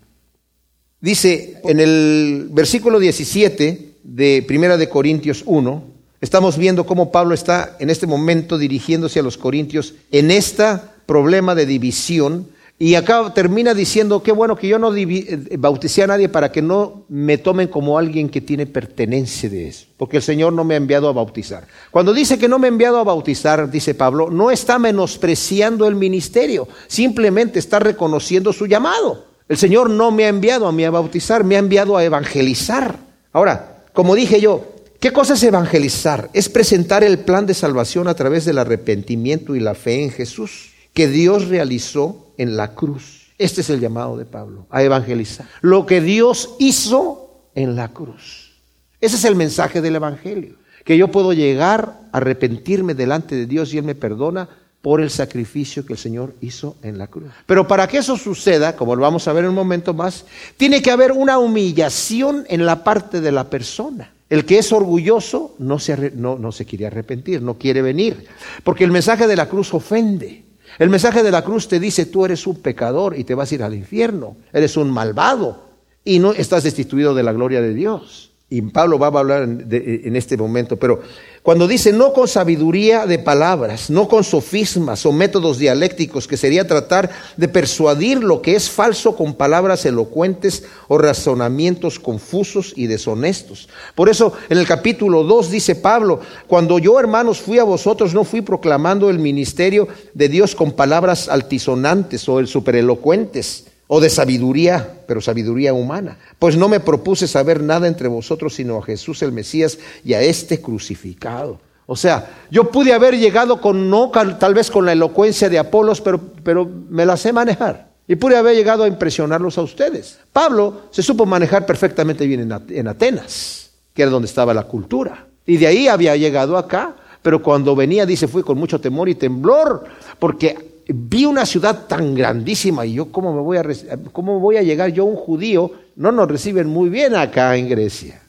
[1.02, 7.76] Dice en el versículo 17 de Primera de Corintios 1, Estamos viendo cómo Pablo está
[7.82, 10.64] en este momento dirigiéndose a los corintios en este
[11.06, 12.48] problema de división.
[12.84, 16.62] Y acá termina diciendo, qué bueno que yo no eh, bauticé a nadie para que
[16.62, 20.74] no me tomen como alguien que tiene pertenencia de eso, porque el Señor no me
[20.74, 21.66] ha enviado a bautizar.
[21.92, 25.96] Cuando dice que no me ha enviado a bautizar, dice Pablo, no está menospreciando el
[25.96, 29.28] ministerio, simplemente está reconociendo su llamado.
[29.48, 32.98] El Señor no me ha enviado a mí a bautizar, me ha enviado a evangelizar.
[33.32, 36.30] Ahora, como dije yo, ¿Qué cosa es evangelizar?
[36.32, 40.73] Es presentar el plan de salvación a través del arrepentimiento y la fe en Jesús
[40.94, 43.34] que Dios realizó en la cruz.
[43.38, 45.48] Este es el llamado de Pablo, a evangelizar.
[45.62, 48.54] Lo que Dios hizo en la cruz.
[49.02, 50.56] Ese es el mensaje del Evangelio.
[50.86, 54.48] Que yo puedo llegar a arrepentirme delante de Dios y Él me perdona
[54.82, 57.32] por el sacrificio que el Señor hizo en la cruz.
[57.46, 60.26] Pero para que eso suceda, como lo vamos a ver en un momento más,
[60.58, 64.12] tiene que haber una humillación en la parte de la persona.
[64.30, 68.26] El que es orgulloso no se, no, se quiere arrepentir, no quiere venir,
[68.64, 70.44] porque el mensaje de la cruz ofende.
[70.80, 73.56] El mensaje de la cruz te dice, tú eres un pecador y te vas a
[73.56, 75.70] ir al infierno, eres un malvado
[76.04, 78.33] y no estás destituido de la gloria de Dios.
[78.54, 81.02] Y Pablo va a hablar en, este momento, pero
[81.42, 86.68] cuando dice no con sabiduría de palabras, no con sofismas o métodos dialécticos, que sería
[86.68, 93.70] tratar de persuadir lo que es falso con palabras elocuentes o razonamientos confusos y deshonestos.
[93.96, 98.24] Por eso en el capítulo 2 dice Pablo, cuando yo hermanos fui a vosotros, no
[98.24, 105.02] fui proclamando el ministerio de Dios con palabras altisonantes o el superelocuentes o de sabiduría,
[105.06, 106.18] pero sabiduría humana.
[106.40, 110.22] Pues no me propuse saber nada entre vosotros sino a Jesús el Mesías y a
[110.24, 111.60] este crucificado.
[111.86, 116.02] O sea, yo pude haber llegado con, no tal vez con la elocuencia de Apolos,
[116.02, 117.90] pero, pero me la sé manejar.
[118.08, 120.18] Y pude haber llegado a impresionarlos a ustedes.
[120.32, 125.28] Pablo se supo manejar perfectamente bien en, en Atenas, que era donde estaba la cultura.
[125.46, 129.14] Y de ahí había llegado acá, pero cuando venía, dice, fui con mucho temor y
[129.14, 129.84] temblor,
[130.18, 133.64] porque vi una ciudad tan grandísima y yo cómo me voy a
[134.12, 138.22] cómo voy a llegar yo un judío, no nos reciben muy bien acá en Grecia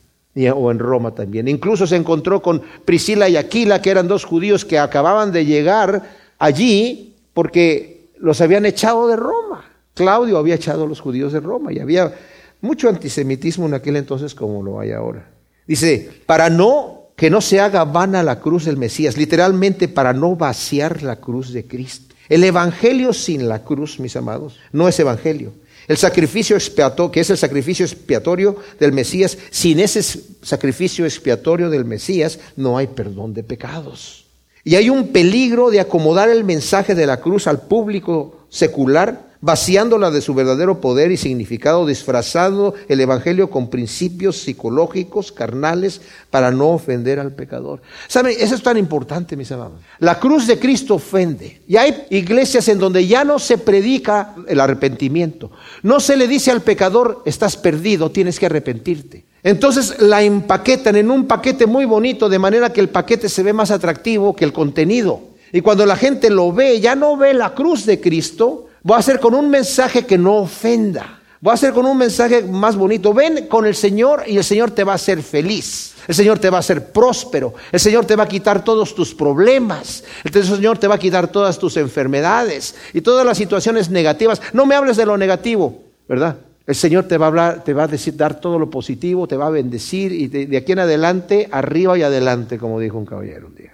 [0.55, 1.49] o en Roma también.
[1.49, 6.03] Incluso se encontró con Priscila y Aquila, que eran dos judíos que acababan de llegar
[6.39, 9.65] allí porque los habían echado de Roma.
[9.95, 12.15] Claudio había echado a los judíos de Roma y había
[12.61, 15.29] mucho antisemitismo en aquel entonces como lo hay ahora.
[15.67, 20.35] Dice, para no que no se haga vana la cruz del Mesías, literalmente para no
[20.35, 22.14] vaciar la cruz de Cristo.
[22.29, 25.53] El evangelio sin la cruz, mis amados, no es evangelio.
[25.87, 30.03] El sacrificio expiatorio, que es el sacrificio expiatorio del Mesías, sin ese
[30.43, 34.25] sacrificio expiatorio del Mesías no hay perdón de pecados.
[34.65, 40.11] Y hay un peligro de acomodar el mensaje de la cruz al público secular vaciándola
[40.11, 46.71] de su verdadero poder y significado, disfrazando el Evangelio con principios psicológicos, carnales, para no
[46.71, 47.83] ofender al pecador.
[48.09, 48.35] ¿Saben?
[48.41, 49.83] Eso es tan importante, mis amados.
[49.99, 51.61] La cruz de Cristo ofende.
[51.69, 55.51] Y hay iglesias en donde ya no se predica el arrepentimiento.
[55.83, 59.27] No se le dice al pecador, estás perdido, tienes que arrepentirte.
[59.43, 63.53] Entonces la empaquetan en un paquete muy bonito, de manera que el paquete se ve
[63.53, 65.21] más atractivo que el contenido.
[65.53, 68.99] Y cuando la gente lo ve, ya no ve la cruz de Cristo, Voy a
[68.99, 71.19] hacer con un mensaje que no ofenda.
[71.41, 73.15] Voy a hacer con un mensaje más bonito.
[73.15, 75.95] Ven con el Señor y el Señor te va a hacer feliz.
[76.07, 77.55] El Señor te va a hacer próspero.
[77.73, 80.05] El Señor te va a quitar todos tus problemas.
[80.23, 84.43] El Señor te va a quitar todas tus enfermedades y todas las situaciones negativas.
[84.53, 86.37] No me hables de lo negativo, ¿verdad?
[86.67, 89.39] El Señor te va a hablar, te va a decir, dar todo lo positivo, te
[89.39, 93.07] va a bendecir y de, de aquí en adelante, arriba y adelante, como dijo un
[93.07, 93.73] caballero un día.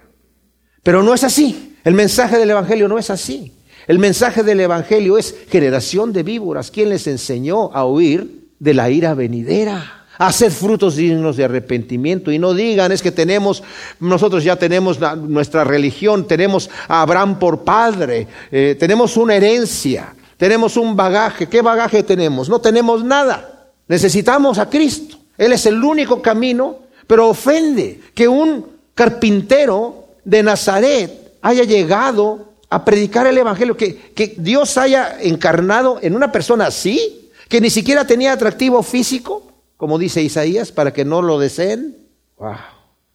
[0.83, 1.77] Pero no es así.
[1.83, 3.57] El mensaje del Evangelio no es así.
[3.91, 6.71] El mensaje del Evangelio es generación de víboras.
[6.71, 10.05] ¿Quién les enseñó a huir de la ira venidera?
[10.17, 12.31] A hacer frutos dignos de arrepentimiento.
[12.31, 13.61] Y no digan, es que tenemos,
[13.99, 20.77] nosotros ya tenemos nuestra religión, tenemos a Abraham por padre, eh, tenemos una herencia, tenemos
[20.77, 21.49] un bagaje.
[21.49, 22.47] ¿Qué bagaje tenemos?
[22.47, 23.73] No tenemos nada.
[23.89, 25.17] Necesitamos a Cristo.
[25.37, 26.77] Él es el único camino,
[27.07, 34.33] pero ofende que un carpintero de Nazaret haya llegado a predicar el Evangelio, que, que
[34.37, 40.21] Dios haya encarnado en una persona así, que ni siquiera tenía atractivo físico, como dice
[40.23, 41.97] Isaías, para que no lo deseen.
[42.37, 42.55] ¡Wow!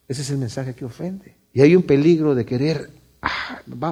[0.09, 1.37] Ese es el mensaje que ofende.
[1.55, 2.91] Y hay un peligro de querer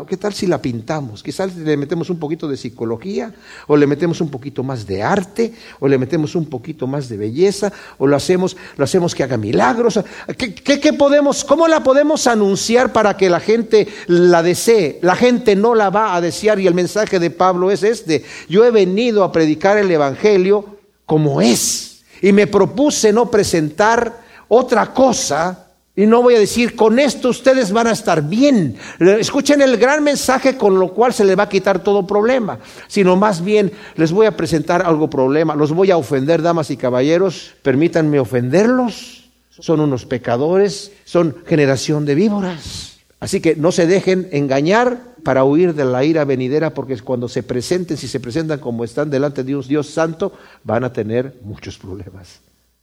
[0.08, 1.22] ¿Qué tal si la pintamos?
[1.22, 3.34] Quizás le metemos un poquito de psicología,
[3.66, 7.16] o le metemos un poquito más de arte, o le metemos un poquito más de
[7.16, 9.98] belleza, o lo hacemos, lo hacemos que haga milagros.
[10.36, 14.98] ¿Qué, podemos, ¿Cómo la podemos anunciar para que la gente la desee?
[15.02, 18.24] La gente no la va a desear y el mensaje de Pablo es este.
[18.48, 24.94] Yo he venido a predicar el Evangelio como es y me propuse no presentar otra
[24.94, 25.63] cosa
[25.96, 28.76] y no voy a decir, con esto ustedes van a estar bien.
[28.98, 32.58] Escuchen el gran mensaje con lo cual se les va a quitar todo problema.
[32.88, 35.54] Sino más bien les voy a presentar algo problema.
[35.54, 37.54] Los voy a ofender, damas y caballeros.
[37.62, 39.30] Permítanme ofenderlos.
[39.50, 40.90] Son unos pecadores.
[41.04, 42.98] Son generación de víboras.
[43.20, 47.44] Así que no se dejen engañar para huir de la ira venidera, porque cuando se
[47.44, 50.32] presenten, si se presentan como están delante de Dios, Dios Santo,
[50.64, 52.40] van a tener muchos problemas.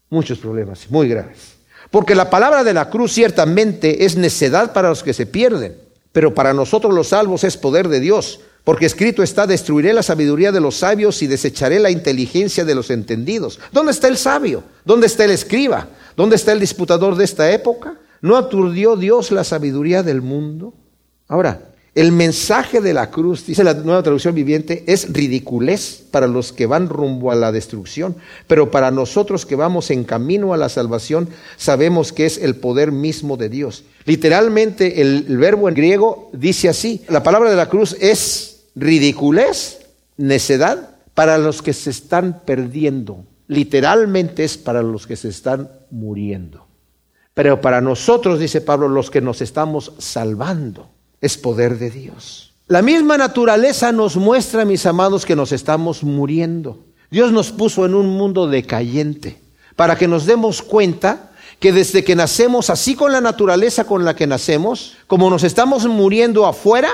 [0.10, 1.61] Muchos problemas, muy graves.
[1.92, 5.78] Porque la palabra de la cruz ciertamente es necedad para los que se pierden,
[6.12, 8.40] pero para nosotros los salvos es poder de Dios.
[8.64, 12.92] Porque escrito está, destruiré la sabiduría de los sabios y desecharé la inteligencia de los
[12.92, 13.60] entendidos.
[13.72, 14.64] ¿Dónde está el sabio?
[14.86, 15.88] ¿Dónde está el escriba?
[16.16, 17.96] ¿Dónde está el disputador de esta época?
[18.22, 20.74] ¿No aturdió Dios la sabiduría del mundo?
[21.28, 26.54] Ahora, el mensaje de la cruz, dice la nueva traducción viviente, es ridiculez para los
[26.54, 28.16] que van rumbo a la destrucción,
[28.48, 31.28] pero para nosotros que vamos en camino a la salvación,
[31.58, 33.84] sabemos que es el poder mismo de Dios.
[34.06, 39.80] Literalmente el, verbo en griego dice así, la palabra de la cruz es ridiculez,
[40.16, 43.26] necedad, para los que se están perdiendo.
[43.48, 46.68] literalmente es para los que se están muriendo.
[47.34, 50.90] Pero para nosotros, dice Pablo, los que nos estamos salvando,
[51.22, 52.54] es poder de Dios.
[52.68, 56.80] La misma naturaleza nos muestra, mis amados, que nos estamos muriendo.
[57.10, 59.38] Dios nos puso en un mundo decayente
[59.76, 64.16] para que nos demos cuenta que desde que nacemos, así con la naturaleza con la
[64.16, 66.90] que nacemos, como nos estamos muriendo afuera,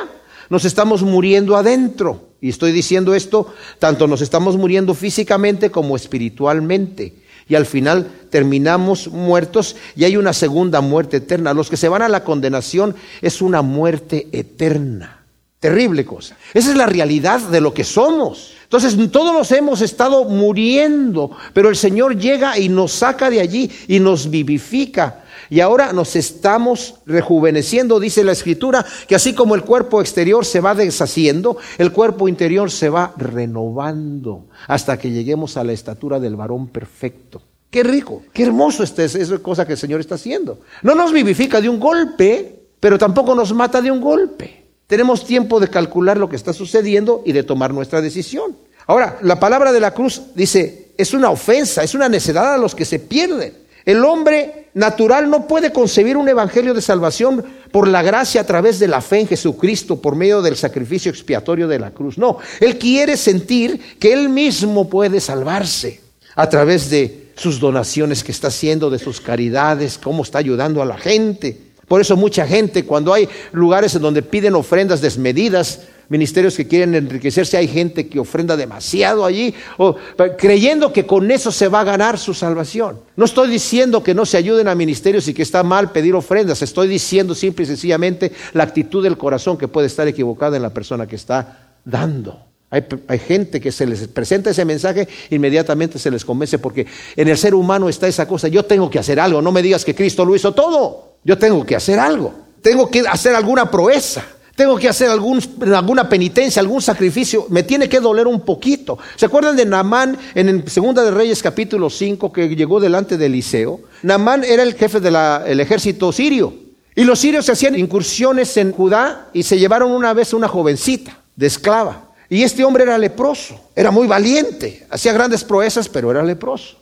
[0.50, 2.28] nos estamos muriendo adentro.
[2.42, 7.16] Y estoy diciendo esto, tanto nos estamos muriendo físicamente como espiritualmente.
[7.48, 11.54] Y al final terminamos muertos y hay una segunda muerte eterna.
[11.54, 15.26] Los que se van a la condenación es una muerte eterna.
[15.60, 16.38] Terrible cosa.
[16.54, 18.54] Esa es la realidad de lo que somos.
[18.64, 23.72] Entonces todos nos hemos estado muriendo, pero el Señor llega y nos saca de allí
[23.88, 25.24] y nos vivifica.
[25.50, 30.60] Y ahora nos estamos rejuveneciendo, dice la escritura, que así como el cuerpo exterior se
[30.60, 36.36] va deshaciendo, el cuerpo interior se va renovando hasta que lleguemos a la estatura del
[36.36, 37.42] varón perfecto.
[37.78, 40.62] Qué rico, qué hermoso esta es esa cosa que el Señor está haciendo.
[40.82, 44.66] No nos vivifica de un golpe, pero tampoco nos mata de un golpe.
[44.88, 48.58] Tenemos tiempo de calcular lo que está sucediendo y de tomar nuestra decisión.
[48.88, 52.74] Ahora, la palabra de la cruz dice, es una ofensa, es una necedad a los
[52.74, 53.54] que se pierden.
[53.86, 58.80] El hombre natural no puede concebir un evangelio de salvación por la gracia a través
[58.80, 62.18] de la fe en Jesucristo, por medio del sacrificio expiatorio de la cruz.
[62.18, 66.02] No, él quiere sentir que él mismo puede salvarse
[66.36, 70.86] a través de sus donaciones que está haciendo, de sus caridades, cómo está ayudando a
[70.86, 71.58] la gente.
[71.88, 76.96] Por eso mucha gente, cuando hay lugares en donde piden ofrendas desmedidas, ministerios que quieren
[76.96, 79.96] enriquecerse, hay gente que ofrenda demasiado allí, o,
[80.38, 83.00] creyendo que con eso se va a ganar su salvación.
[83.16, 86.62] No estoy diciendo que no se ayuden a ministerios y que está mal pedir ofrendas,
[86.62, 90.74] estoy diciendo simple y sencillamente la actitud del corazón que puede estar equivocada en la
[90.74, 92.47] persona que está dando.
[92.70, 97.38] Hay, gente que se les presenta ese mensaje, inmediatamente se les convence, porque en el
[97.38, 100.26] ser humano está esa cosa, yo tengo que hacer algo, no me digas que Cristo
[100.26, 104.24] lo hizo todo, yo tengo que hacer algo, tengo que hacer alguna proeza
[104.58, 108.98] tengo que hacer alguna penitencia, algún sacrificio, me tiene que doler un poquito.
[109.16, 113.82] ¿Se acuerdan de Namán en Segunda de Reyes capítulo 5 que llegó delante de Eliseo?
[114.02, 116.56] Namán era el jefe del ejército sirio.
[116.96, 121.46] Y los sirios hacían incursiones en Judá y se llevaron una vez una jovencita de
[121.46, 122.07] esclava.
[122.30, 126.78] Y este hombre era leproso, era muy valiente, hacía grandes proezas, pero era leproso.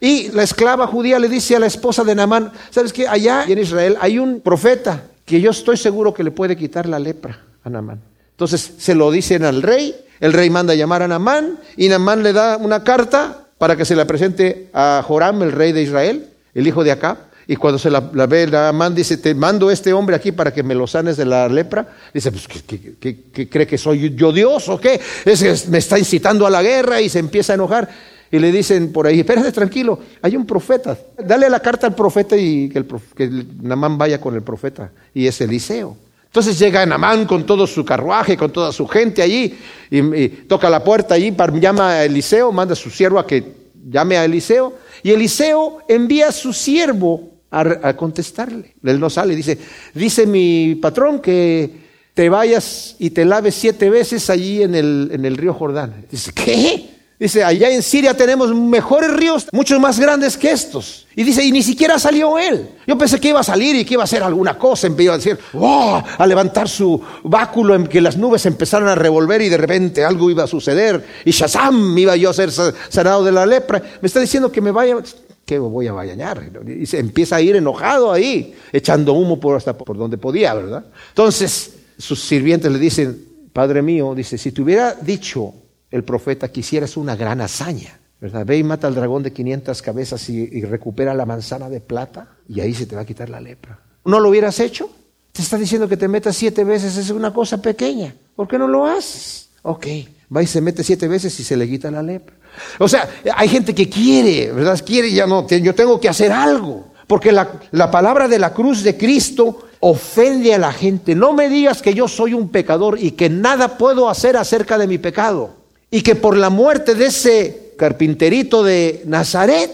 [0.00, 3.08] Y la esclava judía le dice a la esposa de Namán, ¿sabes qué?
[3.08, 6.98] Allá en Israel hay un profeta que yo estoy seguro que le puede quitar la
[6.98, 8.00] lepra a Namán.
[8.32, 12.22] Entonces se lo dicen al rey, el rey manda a llamar a Namán y Namán
[12.22, 16.28] le da una carta para que se la presente a Joram, el rey de Israel,
[16.54, 17.16] el hijo de Acab.
[17.46, 20.74] Y cuando se la, ve, Namán dice, te mando este hombre aquí para que me
[20.74, 21.86] lo sanes de la lepra.
[22.12, 25.00] Dice, pues, ¿qué, cree que soy yo Dios o qué?
[25.24, 27.88] Es, me está incitando a la guerra y se empieza a enojar.
[28.30, 30.98] Y le dicen por ahí, espérate tranquilo, hay un profeta.
[31.18, 32.78] Dale la carta al profeta y que,
[33.24, 34.90] el, Namán vaya con el profeta.
[35.12, 35.96] Y es Eliseo.
[36.24, 39.56] Entonces llega Namán con todo su carruaje, con toda su gente allí,
[39.88, 43.44] y, toca la puerta allí, llama a Eliseo, manda a su siervo a que
[43.88, 48.74] llame a Eliseo, y Eliseo envía a su siervo a, contestarle.
[48.82, 49.58] Él no sale, dice,
[49.94, 55.24] dice mi patrón que te vayas y te laves siete veces allí en el, en
[55.24, 56.06] el río Jordán.
[56.10, 56.94] Dice, ¿qué?
[57.18, 61.06] Dice, allá en Siria tenemos mejores ríos, muchos más grandes que estos.
[61.14, 62.68] Y dice, y ni siquiera salió él.
[62.88, 64.88] Yo pensé que iba a salir y que iba a hacer alguna cosa.
[64.88, 69.40] Empezó a decir, oh, a levantar su báculo en que las nubes empezaron a revolver
[69.42, 71.06] y de repente algo iba a suceder.
[71.24, 73.80] Y Shazam, iba yo a ser sanado de la lepra.
[74.00, 74.96] Me está diciendo que me vaya,
[75.44, 76.50] que voy a bañar.
[76.66, 80.84] Y se empieza a ir enojado ahí, echando humo por hasta por donde podía, ¿verdad?
[81.08, 85.54] Entonces, sus sirvientes le dicen, Padre mío, dice, si te hubiera dicho
[85.90, 88.00] el profeta, quisieras una gran hazaña.
[88.20, 88.46] ¿verdad?
[88.46, 92.60] Ve y mata al dragón de 500 cabezas y, recupera la manzana de plata y
[92.60, 93.78] ahí se te va a quitar la lepra.
[94.06, 94.88] ¿No lo hubieras hecho?
[95.30, 98.14] Te está diciendo que te metas siete veces, es una cosa pequeña.
[98.34, 99.50] ¿Por qué no lo haces?
[99.62, 99.86] Ok,
[100.34, 102.34] va y se mete siete veces y se le quita la lepra.
[102.78, 104.80] O sea, hay gente que quiere, ¿verdad?
[104.84, 106.92] Quiere, ya no, yo tengo que hacer algo.
[107.06, 111.14] Porque la, la, palabra de la cruz de Cristo ofende a la gente.
[111.14, 114.86] No me digas que yo soy un pecador y que nada puedo hacer acerca de
[114.86, 115.50] mi pecado
[115.90, 119.70] y que por la muerte de ese carpinterito de Nazaret,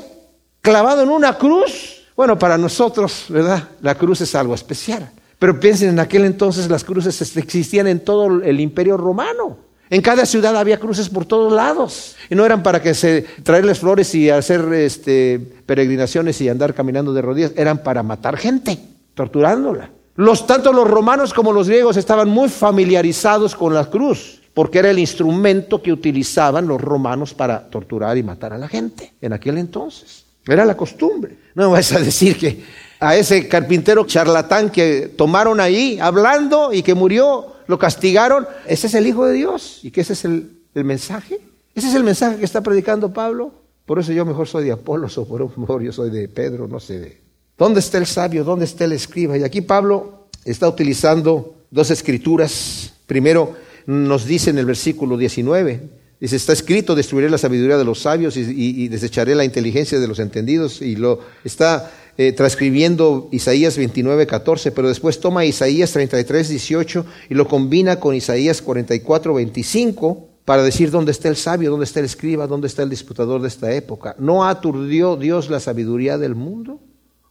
[0.61, 3.69] clavado en una cruz, bueno, para nosotros, ¿verdad?
[3.81, 5.11] La cruz es algo especial.
[5.39, 9.70] Pero piensen, en aquel entonces las cruces existían en todo el imperio romano.
[9.91, 12.15] En cada ciudad había cruces por todos lados.
[12.31, 17.13] Y no eran para que se traerles flores y hacer este, peregrinaciones y andar caminando
[17.13, 18.79] de rodillas, eran para matar gente,
[19.15, 19.91] torturándola.
[20.15, 24.37] Los, tanto los romanos como los griegos estaban muy familiarizados con la cruz.
[24.55, 29.13] porque era el instrumento que utilizaban los romanos para torturar y matar a la gente
[29.21, 30.25] en aquel entonces.
[30.47, 31.37] Era la costumbre.
[31.55, 32.63] No vas a decir que
[32.99, 38.47] a ese carpintero charlatán que tomaron ahí hablando y que murió, lo castigaron.
[38.67, 39.79] Ese es el Hijo de Dios.
[39.83, 41.39] ¿Y que ese es el, el mensaje?
[41.75, 43.53] Ese es el mensaje que está predicando Pablo.
[43.87, 46.81] Por eso yo mejor soy de Apolos o por mejor yo soy de Pedro, no
[46.81, 46.99] sé.
[46.99, 47.21] De...
[47.57, 48.43] ¿Dónde está el sabio?
[48.43, 49.39] ¿Dónde está el escriba?
[49.39, 52.93] Y aquí Pablo está utilizando dos escrituras.
[53.07, 53.55] Primero
[53.87, 55.81] nos dice en el versículo 19,
[56.21, 60.19] dice, está escrito, destruiré la sabiduría de los sabios y, desecharé la inteligencia de los
[60.19, 60.83] entendidos.
[60.83, 67.35] Y lo está eh, transcribiendo Isaías 29, 14, pero después toma Isaías 33, 18 y
[67.35, 72.07] lo combina con Isaías 44, 25 para decir dónde está el sabio, dónde está el
[72.07, 74.17] escriba, dónde está el disputador de esta época.
[74.19, 76.81] ¿No aturdió Dios la sabiduría del mundo?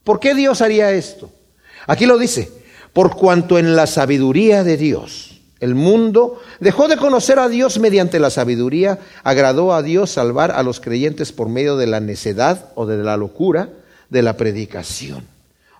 [0.03, 1.29] ¿Por qué Dios haría esto?
[1.85, 2.49] Aquí lo dice,
[2.93, 8.19] por cuanto en la sabiduría de Dios el mundo dejó de conocer a Dios mediante
[8.19, 12.85] la sabiduría, agradó a Dios salvar a los creyentes por medio de la necedad o
[12.85, 13.69] de la locura
[14.09, 15.25] de la predicación.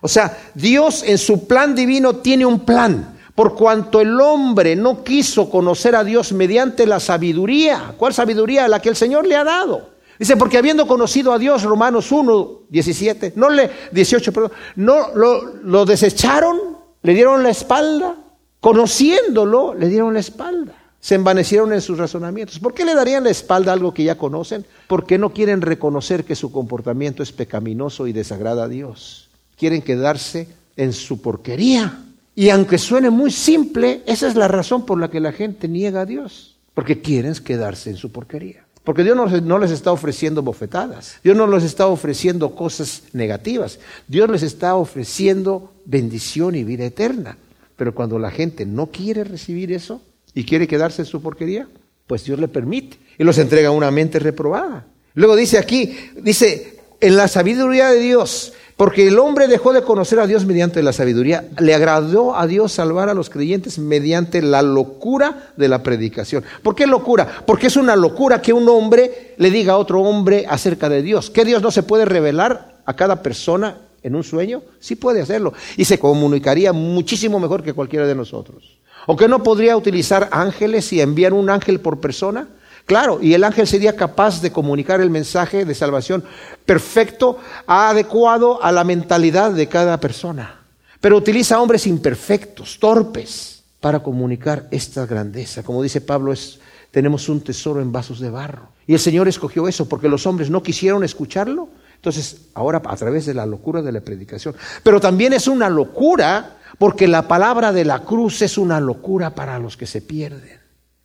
[0.00, 5.02] O sea, Dios en su plan divino tiene un plan por cuanto el hombre no
[5.02, 7.94] quiso conocer a Dios mediante la sabiduría.
[7.96, 8.68] ¿Cuál sabiduría?
[8.68, 9.90] La que el Señor le ha dado.
[10.18, 15.54] Dice, porque habiendo conocido a Dios, Romanos 1, 17, no le, 18, perdón, no lo,
[15.62, 16.58] lo desecharon,
[17.00, 18.16] le dieron la espalda,
[18.60, 20.74] conociéndolo, le dieron la espalda.
[21.00, 22.58] Se envanecieron en sus razonamientos.
[22.58, 24.66] ¿Por qué le darían la espalda a algo que ya conocen?
[24.86, 29.28] Porque no quieren reconocer que su comportamiento es pecaminoso y desagrada a Dios.
[29.56, 32.04] Quieren quedarse en su porquería.
[32.34, 36.02] Y aunque suene muy simple, esa es la razón por la que la gente niega
[36.02, 38.64] a Dios, porque quieren quedarse en su porquería.
[38.84, 43.78] Porque Dios no, les está ofreciendo bofetadas, Dios no les está ofreciendo cosas negativas,
[44.08, 47.36] Dios les está ofreciendo bendición y vida eterna.
[47.76, 50.00] Pero cuando la gente no quiere recibir eso
[50.34, 51.68] y quiere quedarse en su porquería,
[52.06, 54.86] pues Dios le permite y los entrega a una mente reprobada.
[55.14, 60.20] Luego dice aquí, dice, en la sabiduría de Dios, porque el hombre dejó de conocer
[60.20, 61.44] a Dios mediante la sabiduría.
[61.58, 66.44] Le agradó a Dios salvar a los creyentes mediante la locura de la predicación.
[66.62, 67.28] ¿Por qué locura?
[67.44, 71.28] Porque es una locura que un hombre le diga a otro hombre acerca de Dios.
[71.28, 74.62] ¿Que Dios no se puede revelar a cada persona en un sueño?
[74.78, 75.52] Sí puede hacerlo.
[75.76, 78.79] Y se comunicaría muchísimo mejor que cualquiera de nosotros.
[79.06, 82.48] ¿O que no podría utilizar ángeles y enviar un ángel por persona?
[82.86, 86.24] Claro, y el ángel sería capaz de comunicar el mensaje de salvación
[86.66, 90.60] perfecto, adecuado a la mentalidad de cada persona.
[91.00, 95.62] Pero utiliza hombres imperfectos, torpes, para comunicar esta grandeza.
[95.62, 98.68] Como dice Pablo, es, tenemos un tesoro en vasos de barro.
[98.86, 101.68] Y el Señor escogió eso porque los hombres no quisieron escucharlo.
[101.96, 104.54] Entonces, ahora a través de la locura de la predicación.
[104.82, 109.58] Pero también es una locura porque la palabra de la cruz es una locura para
[109.58, 110.60] los que se pierden.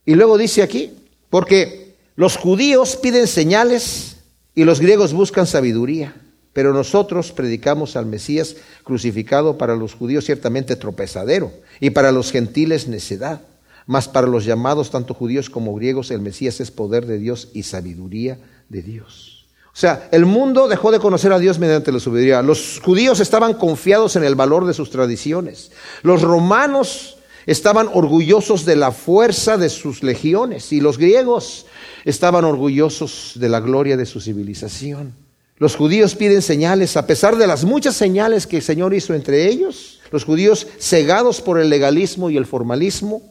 [0.06, 0.92] Y luego dice aquí,
[1.30, 4.18] porque los judíos piden señales
[4.54, 6.16] y los griegos buscan sabiduría,
[6.54, 12.88] pero nosotros predicamos al Mesías crucificado para los judíos ciertamente tropezadero y para los gentiles
[12.88, 13.42] necedad.
[13.88, 17.64] Mas para los llamados, tanto judíos como griegos, el Mesías es poder de Dios y
[17.64, 18.40] sabiduría
[18.70, 19.35] de Dios.
[19.76, 22.42] O sea, el mundo dejó de conocer a Dios mediante la sabiduría.
[22.42, 25.70] Los judíos estaban confiados en el valor de sus tradiciones.
[26.02, 31.66] Los romanos estaban orgullosos de la fuerza de sus legiones y los griegos
[32.06, 35.14] estaban orgullosos de la gloria de su civilización.
[35.58, 39.46] Los judíos piden señales, a pesar de las muchas señales que el Señor hizo entre
[39.50, 43.22] ellos, los judíos cegados por el legalismo y el formalismo,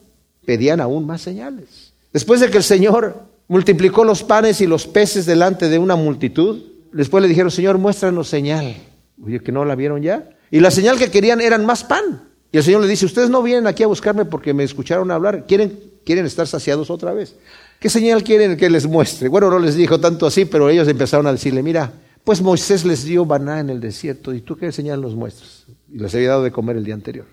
[0.45, 1.95] pedían aún más señales.
[2.12, 6.62] Después de que el Señor multiplicó los panes y los peces delante de una multitud,
[6.92, 8.76] después le dijeron, Señor, muéstranos señal.
[9.22, 10.28] Oye, que no la vieron ya.
[10.51, 12.28] Y la señal que querían eran más pan.
[12.53, 15.45] Y el Señor le dice, ustedes no vienen aquí a buscarme porque me escucharon hablar,
[15.47, 17.34] quieren, quieren estar saciados otra vez.
[17.80, 19.28] ¿Qué señal quieren que les muestre?
[19.28, 21.92] Bueno, no les dijo tanto así, pero ellos empezaron a decirle, mira,
[22.22, 25.64] pues Moisés les dio maná en el desierto, ¿y tú qué señal nos muestras?
[25.92, 27.26] Y les había dado de comer el día anterior.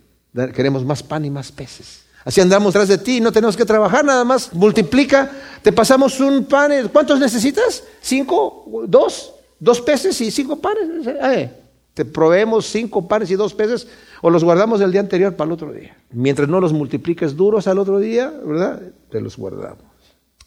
[0.55, 2.03] Queremos más pan y más peces.
[2.23, 6.45] Así andamos tras de ti, no tenemos que trabajar, nada más multiplica, te pasamos un
[6.45, 7.83] pan, ¿cuántos necesitas?
[8.01, 8.83] ¿Cinco?
[8.87, 9.33] ¿Dos?
[9.59, 11.07] ¿Dos peces y cinco panes?
[11.07, 11.51] Eh,
[11.93, 13.87] te proveemos cinco panes y dos peces
[14.21, 15.97] o los guardamos del día anterior para el otro día.
[16.11, 18.81] Mientras no los multipliques duros al otro día, ¿verdad?
[19.09, 19.83] Te los guardamos.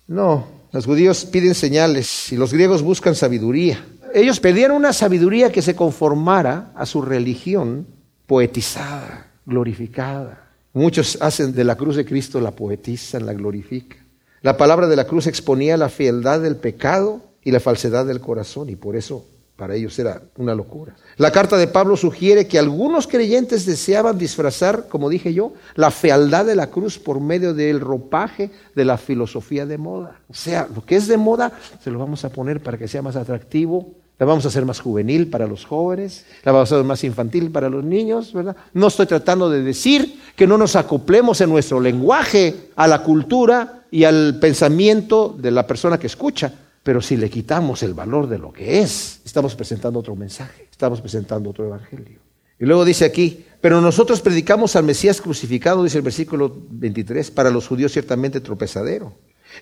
[0.07, 3.85] No, los judíos piden señales y los griegos buscan sabiduría.
[4.15, 7.87] Ellos pedían una sabiduría que se conformara a su religión
[8.27, 10.44] poetizada, glorificada.
[10.75, 14.05] Muchos hacen de la cruz de Cristo la poetizan, la glorifican.
[14.43, 18.69] La palabra de la cruz exponía la fealdad del pecado y la falsedad del corazón
[18.69, 20.97] y por eso para ellos era una locura.
[21.17, 26.45] La carta de Pablo sugiere que algunos creyentes deseaban disfrazar, como dije yo, la fealdad
[26.45, 30.21] de la cruz por medio del ropaje de la filosofía de moda.
[30.29, 31.53] O sea, lo que es de moda
[31.83, 34.81] se lo vamos a poner para que sea más atractivo, la vamos a hacer más
[34.81, 38.57] juvenil para los jóvenes, la vamos a hacer más infantil para los niños, ¿verdad?
[38.73, 43.85] No estoy tratando de decir que no nos acoplemos en nuestro lenguaje a la cultura
[43.91, 46.53] y al pensamiento de la persona que escucha,
[46.83, 51.01] pero si le quitamos el valor de lo que es, estamos presentando otro mensaje, estamos
[51.01, 52.21] presentando otro evangelio.
[52.61, 57.51] Y luego dice aquí, pero nosotros predicamos al Mesías crucificado, dice el versículo 23, para
[57.51, 59.15] los judíos ciertamente tropezadero.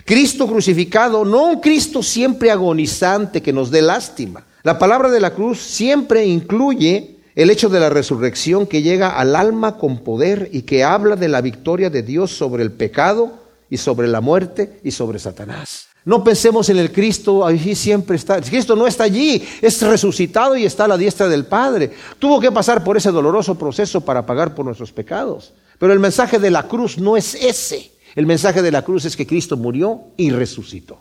[0.04, 4.44] Cristo crucificado, no un Cristo siempre agonizante que nos dé lástima.
[4.62, 9.34] La palabra de la cruz siempre incluye el hecho de la resurrección que llega al
[9.36, 13.32] alma con poder y que habla de la victoria de Dios sobre el pecado
[13.70, 15.88] y sobre la muerte y sobre Satanás.
[16.04, 18.40] No pensemos en el Cristo, allí siempre está.
[18.40, 21.92] Cristo no está allí, es resucitado y está a la diestra del Padre.
[22.18, 25.52] Tuvo que pasar por ese doloroso proceso para pagar por nuestros pecados.
[25.78, 27.91] Pero el mensaje de la cruz no es ese.
[28.14, 31.00] El mensaje de la cruz es que Cristo murió y resucitó.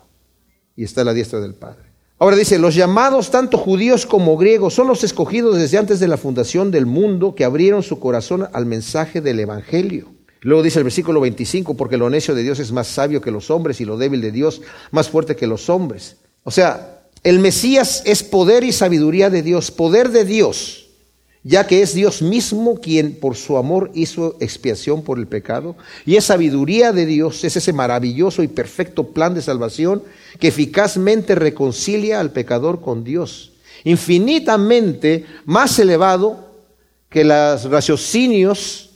[0.76, 1.92] Y está a la diestra del Padre.
[2.18, 6.16] Ahora dice, los llamados, tanto judíos como griegos, son los escogidos desde antes de la
[6.16, 10.12] fundación del mundo que abrieron su corazón al mensaje del Evangelio.
[10.40, 13.50] Luego dice el versículo 25, porque lo necio de Dios es más sabio que los
[13.50, 16.16] hombres y lo débil de Dios más fuerte que los hombres.
[16.44, 20.90] O sea, el Mesías es poder y sabiduría de Dios, poder de Dios,
[21.44, 25.76] ya que es Dios mismo quien por su amor hizo expiación por el pecado,
[26.06, 30.02] y es sabiduría de Dios, es ese maravilloso y perfecto plan de salvación
[30.38, 33.52] que eficazmente reconcilia al pecador con Dios,
[33.84, 36.52] infinitamente más elevado
[37.08, 38.90] que los raciocinios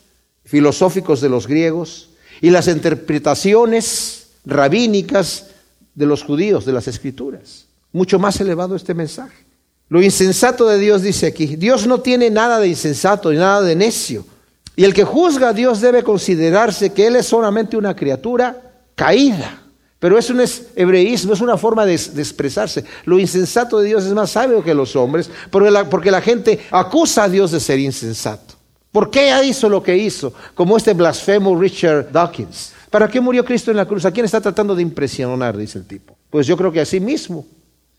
[0.44, 5.48] filosóficos de los griegos y las interpretaciones rabínicas
[5.94, 7.66] de los judíos de las escrituras.
[7.92, 9.45] Mucho más elevado este mensaje.
[9.88, 13.76] Lo insensato de Dios dice aquí, Dios no tiene nada de insensato y nada de
[13.76, 14.26] necio.
[14.74, 18.60] Y el que juzga a Dios debe considerarse que Él es solamente una criatura
[18.94, 19.62] caída.
[19.98, 22.84] Pero es un hebreísmo, es una forma de, expresarse.
[23.06, 27.28] Lo insensato de Dios es más sabio que los hombres, porque la gente acusa a
[27.28, 28.54] Dios de ser insensato.
[28.92, 30.32] ¿Por qué hizo lo que hizo?
[30.54, 32.72] Como este blasfemo Richard Dawkins.
[32.90, 34.04] ¿Para qué murió Cristo en la cruz?
[34.04, 35.56] ¿A quién está tratando de impresionar?
[35.56, 36.16] Dice el tipo.
[36.30, 37.46] Pues yo creo que a sí mismo.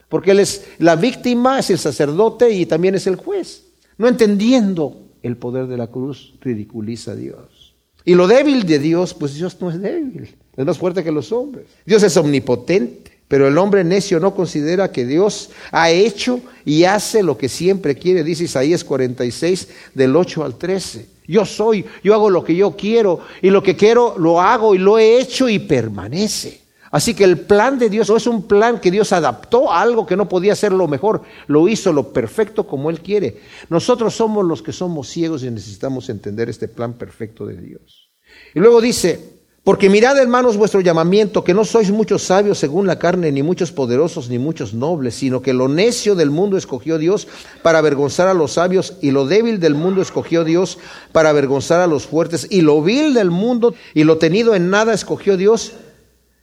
[0.09, 3.65] Porque él es la víctima, es el sacerdote y también es el juez.
[3.97, 7.75] No entendiendo el poder de la cruz, ridiculiza a Dios.
[8.05, 10.35] Y lo débil de Dios, pues Dios no es débil.
[10.55, 11.65] Es más fuerte que los hombres.
[11.85, 13.17] Dios es omnipotente.
[13.27, 17.95] Pero el hombre necio no considera que Dios ha hecho y hace lo que siempre
[17.95, 21.09] quiere, dice Isaías 46 del 8 al 13.
[21.27, 24.77] Yo soy, yo hago lo que yo quiero y lo que quiero lo hago y
[24.77, 26.61] lo he hecho y permanece.
[26.91, 30.05] Así que el plan de Dios no es un plan que Dios adaptó a algo
[30.05, 33.41] que no podía ser lo mejor, lo hizo lo perfecto como Él quiere.
[33.69, 38.09] Nosotros somos los que somos ciegos y necesitamos entender este plan perfecto de Dios.
[38.53, 42.99] Y luego dice, porque mirad, hermanos, vuestro llamamiento, que no sois muchos sabios según la
[42.99, 47.27] carne, ni muchos poderosos, ni muchos nobles, sino que lo necio del mundo escogió Dios
[47.63, 50.77] para avergonzar a los sabios, y lo débil del mundo escogió Dios
[51.11, 54.93] para avergonzar a los fuertes, y lo vil del mundo y lo tenido en nada
[54.93, 55.73] escogió Dios,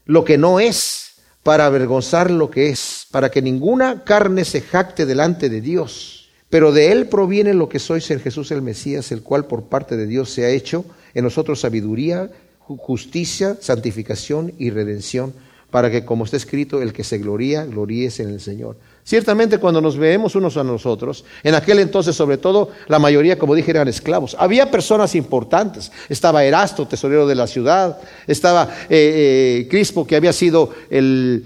[0.06, 5.06] lo que no es, para avergonzar lo que es, para que ninguna carne se jacte
[5.06, 6.30] delante de Dios.
[6.48, 9.96] Pero de él proviene lo que sois en Jesús el Mesías, el cual por parte
[9.96, 15.34] de Dios se ha hecho en nosotros sabiduría, justicia, santificación y redención,
[15.70, 18.76] para que, como está escrito, el que se gloría, gloríese en el Señor.
[19.04, 23.54] Ciertamente cuando nos veemos unos a nosotros, en aquel entonces sobre todo la mayoría, como
[23.54, 24.34] dije, eran esclavos.
[24.38, 25.92] Había personas importantes.
[26.08, 27.98] Estaba Erasto, tesorero de la ciudad.
[28.26, 31.44] Estaba eh, eh, Crispo, que había sido el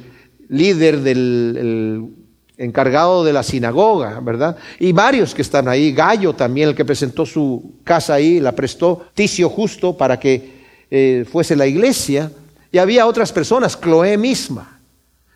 [0.49, 2.15] líder del
[2.59, 4.57] encargado de la sinagoga, ¿verdad?
[4.79, 5.93] Y varios que están ahí.
[5.93, 9.07] Gallo también, el que presentó su casa ahí, la prestó.
[9.15, 10.59] Ticio justo para que
[10.91, 12.31] eh, fuese la iglesia,
[12.71, 14.78] y había otras personas, Cloé misma.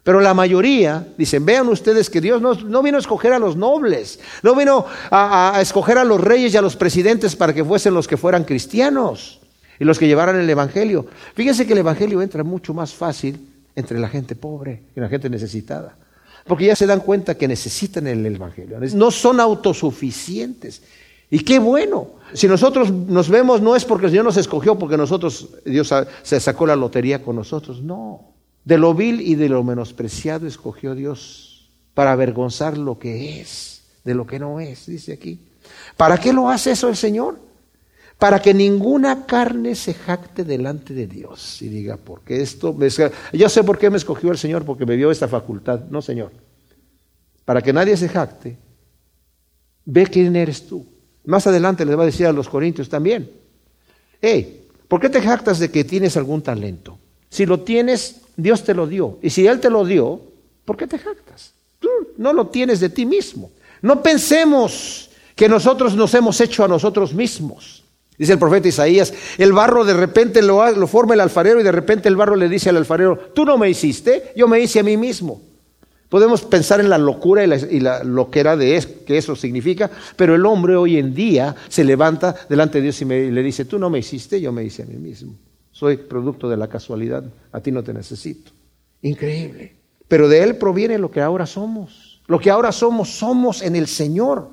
[0.02, 4.18] Pero la mayoría, dicen, vean ustedes que Dios no, vino a escoger a los nobles,
[4.42, 7.94] no vino a, a, escoger a los reyes y a los presidentes para que fuesen
[7.94, 9.40] los que fueran cristianos
[9.78, 11.06] y los que llevaran el Evangelio.
[11.34, 15.30] Fíjense que el Evangelio entra mucho más fácil entre la gente pobre y la gente
[15.30, 15.96] necesitada.
[16.46, 18.78] Porque ya se dan cuenta que necesitan el Evangelio.
[18.94, 20.82] No son autosuficientes.
[21.30, 22.08] Y qué bueno.
[22.32, 25.92] Si nosotros nos vemos, no es porque el Señor nos escogió, porque nosotros, Dios
[26.22, 27.80] se sacó la lotería con nosotros.
[27.82, 28.32] No.
[28.64, 34.14] De lo vil y de lo menospreciado escogió Dios para avergonzar lo que es, de
[34.14, 35.40] lo que no es, dice aquí.
[35.96, 37.38] ¿Para qué lo hace eso el Señor?
[38.18, 42.76] Para que ninguna carne se jacte delante de Dios y diga, porque esto,
[43.32, 45.80] yo sé por qué me escogió el Señor, porque me dio esta facultad.
[45.90, 46.30] No, Señor.
[47.44, 48.56] Para que nadie se jacte,
[49.84, 50.86] Ve quién eres tú.
[51.24, 53.30] Más adelante les va a decir a los corintios también.
[54.20, 56.98] Hey, ¿por qué te jactas de que tienes algún talento?
[57.28, 59.18] Si lo tienes, Dios te lo dio.
[59.22, 60.20] Y si Él te lo dio,
[60.64, 61.52] ¿por qué te jactas?
[61.78, 63.50] Tú no lo tienes de ti mismo.
[63.80, 67.82] No pensemos que nosotros nos hemos hecho a nosotros mismos.
[68.16, 72.08] Dice el profeta Isaías, el barro de repente lo, forma el alfarero y de repente
[72.08, 74.96] el barro le dice al alfarero, tú no me hiciste, yo me hice a mí
[74.96, 75.40] mismo.
[76.08, 80.76] Podemos pensar en la locura y la, loquera de que eso significa, pero el hombre
[80.76, 83.98] hoy en día se levanta delante de Dios y, y le dice, tú no me
[83.98, 85.34] hiciste, yo me hice a mí mismo.
[85.82, 88.52] Soy producto de la casualidad, a ti no te necesito.
[89.00, 89.74] Increíble.
[90.06, 92.22] Pero de Él proviene lo que ahora somos.
[92.28, 94.48] Lo que ahora somos, somos en el Señor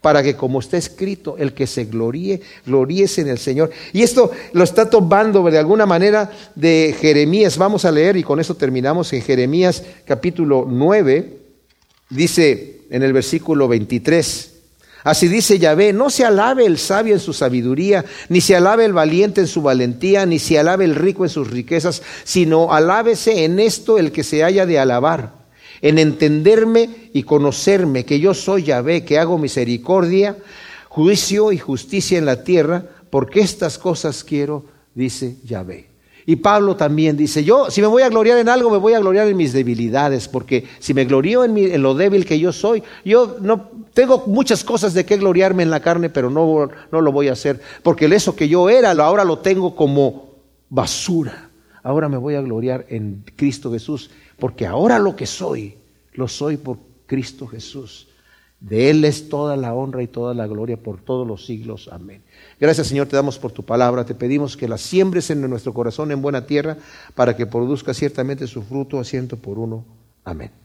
[0.00, 3.72] para que como está escrito, el que se gloríe, gloríese en el Señor.
[3.92, 7.58] Y esto lo está tomando de alguna manera de Jeremías.
[7.58, 11.40] Vamos a leer y con eso terminamos en Jeremías capítulo 9,
[12.08, 14.53] dice en el versículo 23.
[15.04, 18.94] Así dice Yahvé, no se alabe el sabio en su sabiduría, ni se alabe el
[18.94, 23.60] valiente en su valentía, ni se alabe el rico en sus riquezas, sino alábese en
[23.60, 25.44] esto el que se haya de alabar
[25.84, 30.38] en entenderme y conocerme que yo soy Yahvé, que hago misericordia,
[30.88, 35.90] juicio y justicia en la tierra, porque estas cosas quiero, dice Yahvé.
[36.24, 38.98] Y Pablo también dice, yo si me voy a gloriar en algo, me voy a
[38.98, 42.82] gloriar en mis debilidades, porque si me glorío en, en lo débil que yo soy,
[43.04, 47.12] yo no tengo muchas cosas de qué gloriarme en la carne, pero no, no lo
[47.12, 50.34] voy a hacer, porque eso que yo era, ahora lo tengo como
[50.68, 51.50] basura.
[51.82, 55.76] Ahora me voy a gloriar en Cristo Jesús, porque ahora lo que soy,
[56.12, 58.08] lo soy por Cristo Jesús.
[58.58, 61.90] De Él es toda la honra y toda la gloria por todos los siglos.
[61.92, 62.22] Amén.
[62.58, 64.06] Gracias Señor, te damos por tu palabra.
[64.06, 66.78] Te pedimos que la siembres en nuestro corazón en buena tierra
[67.14, 69.84] para que produzca ciertamente su fruto a ciento por uno.
[70.24, 70.63] Amén.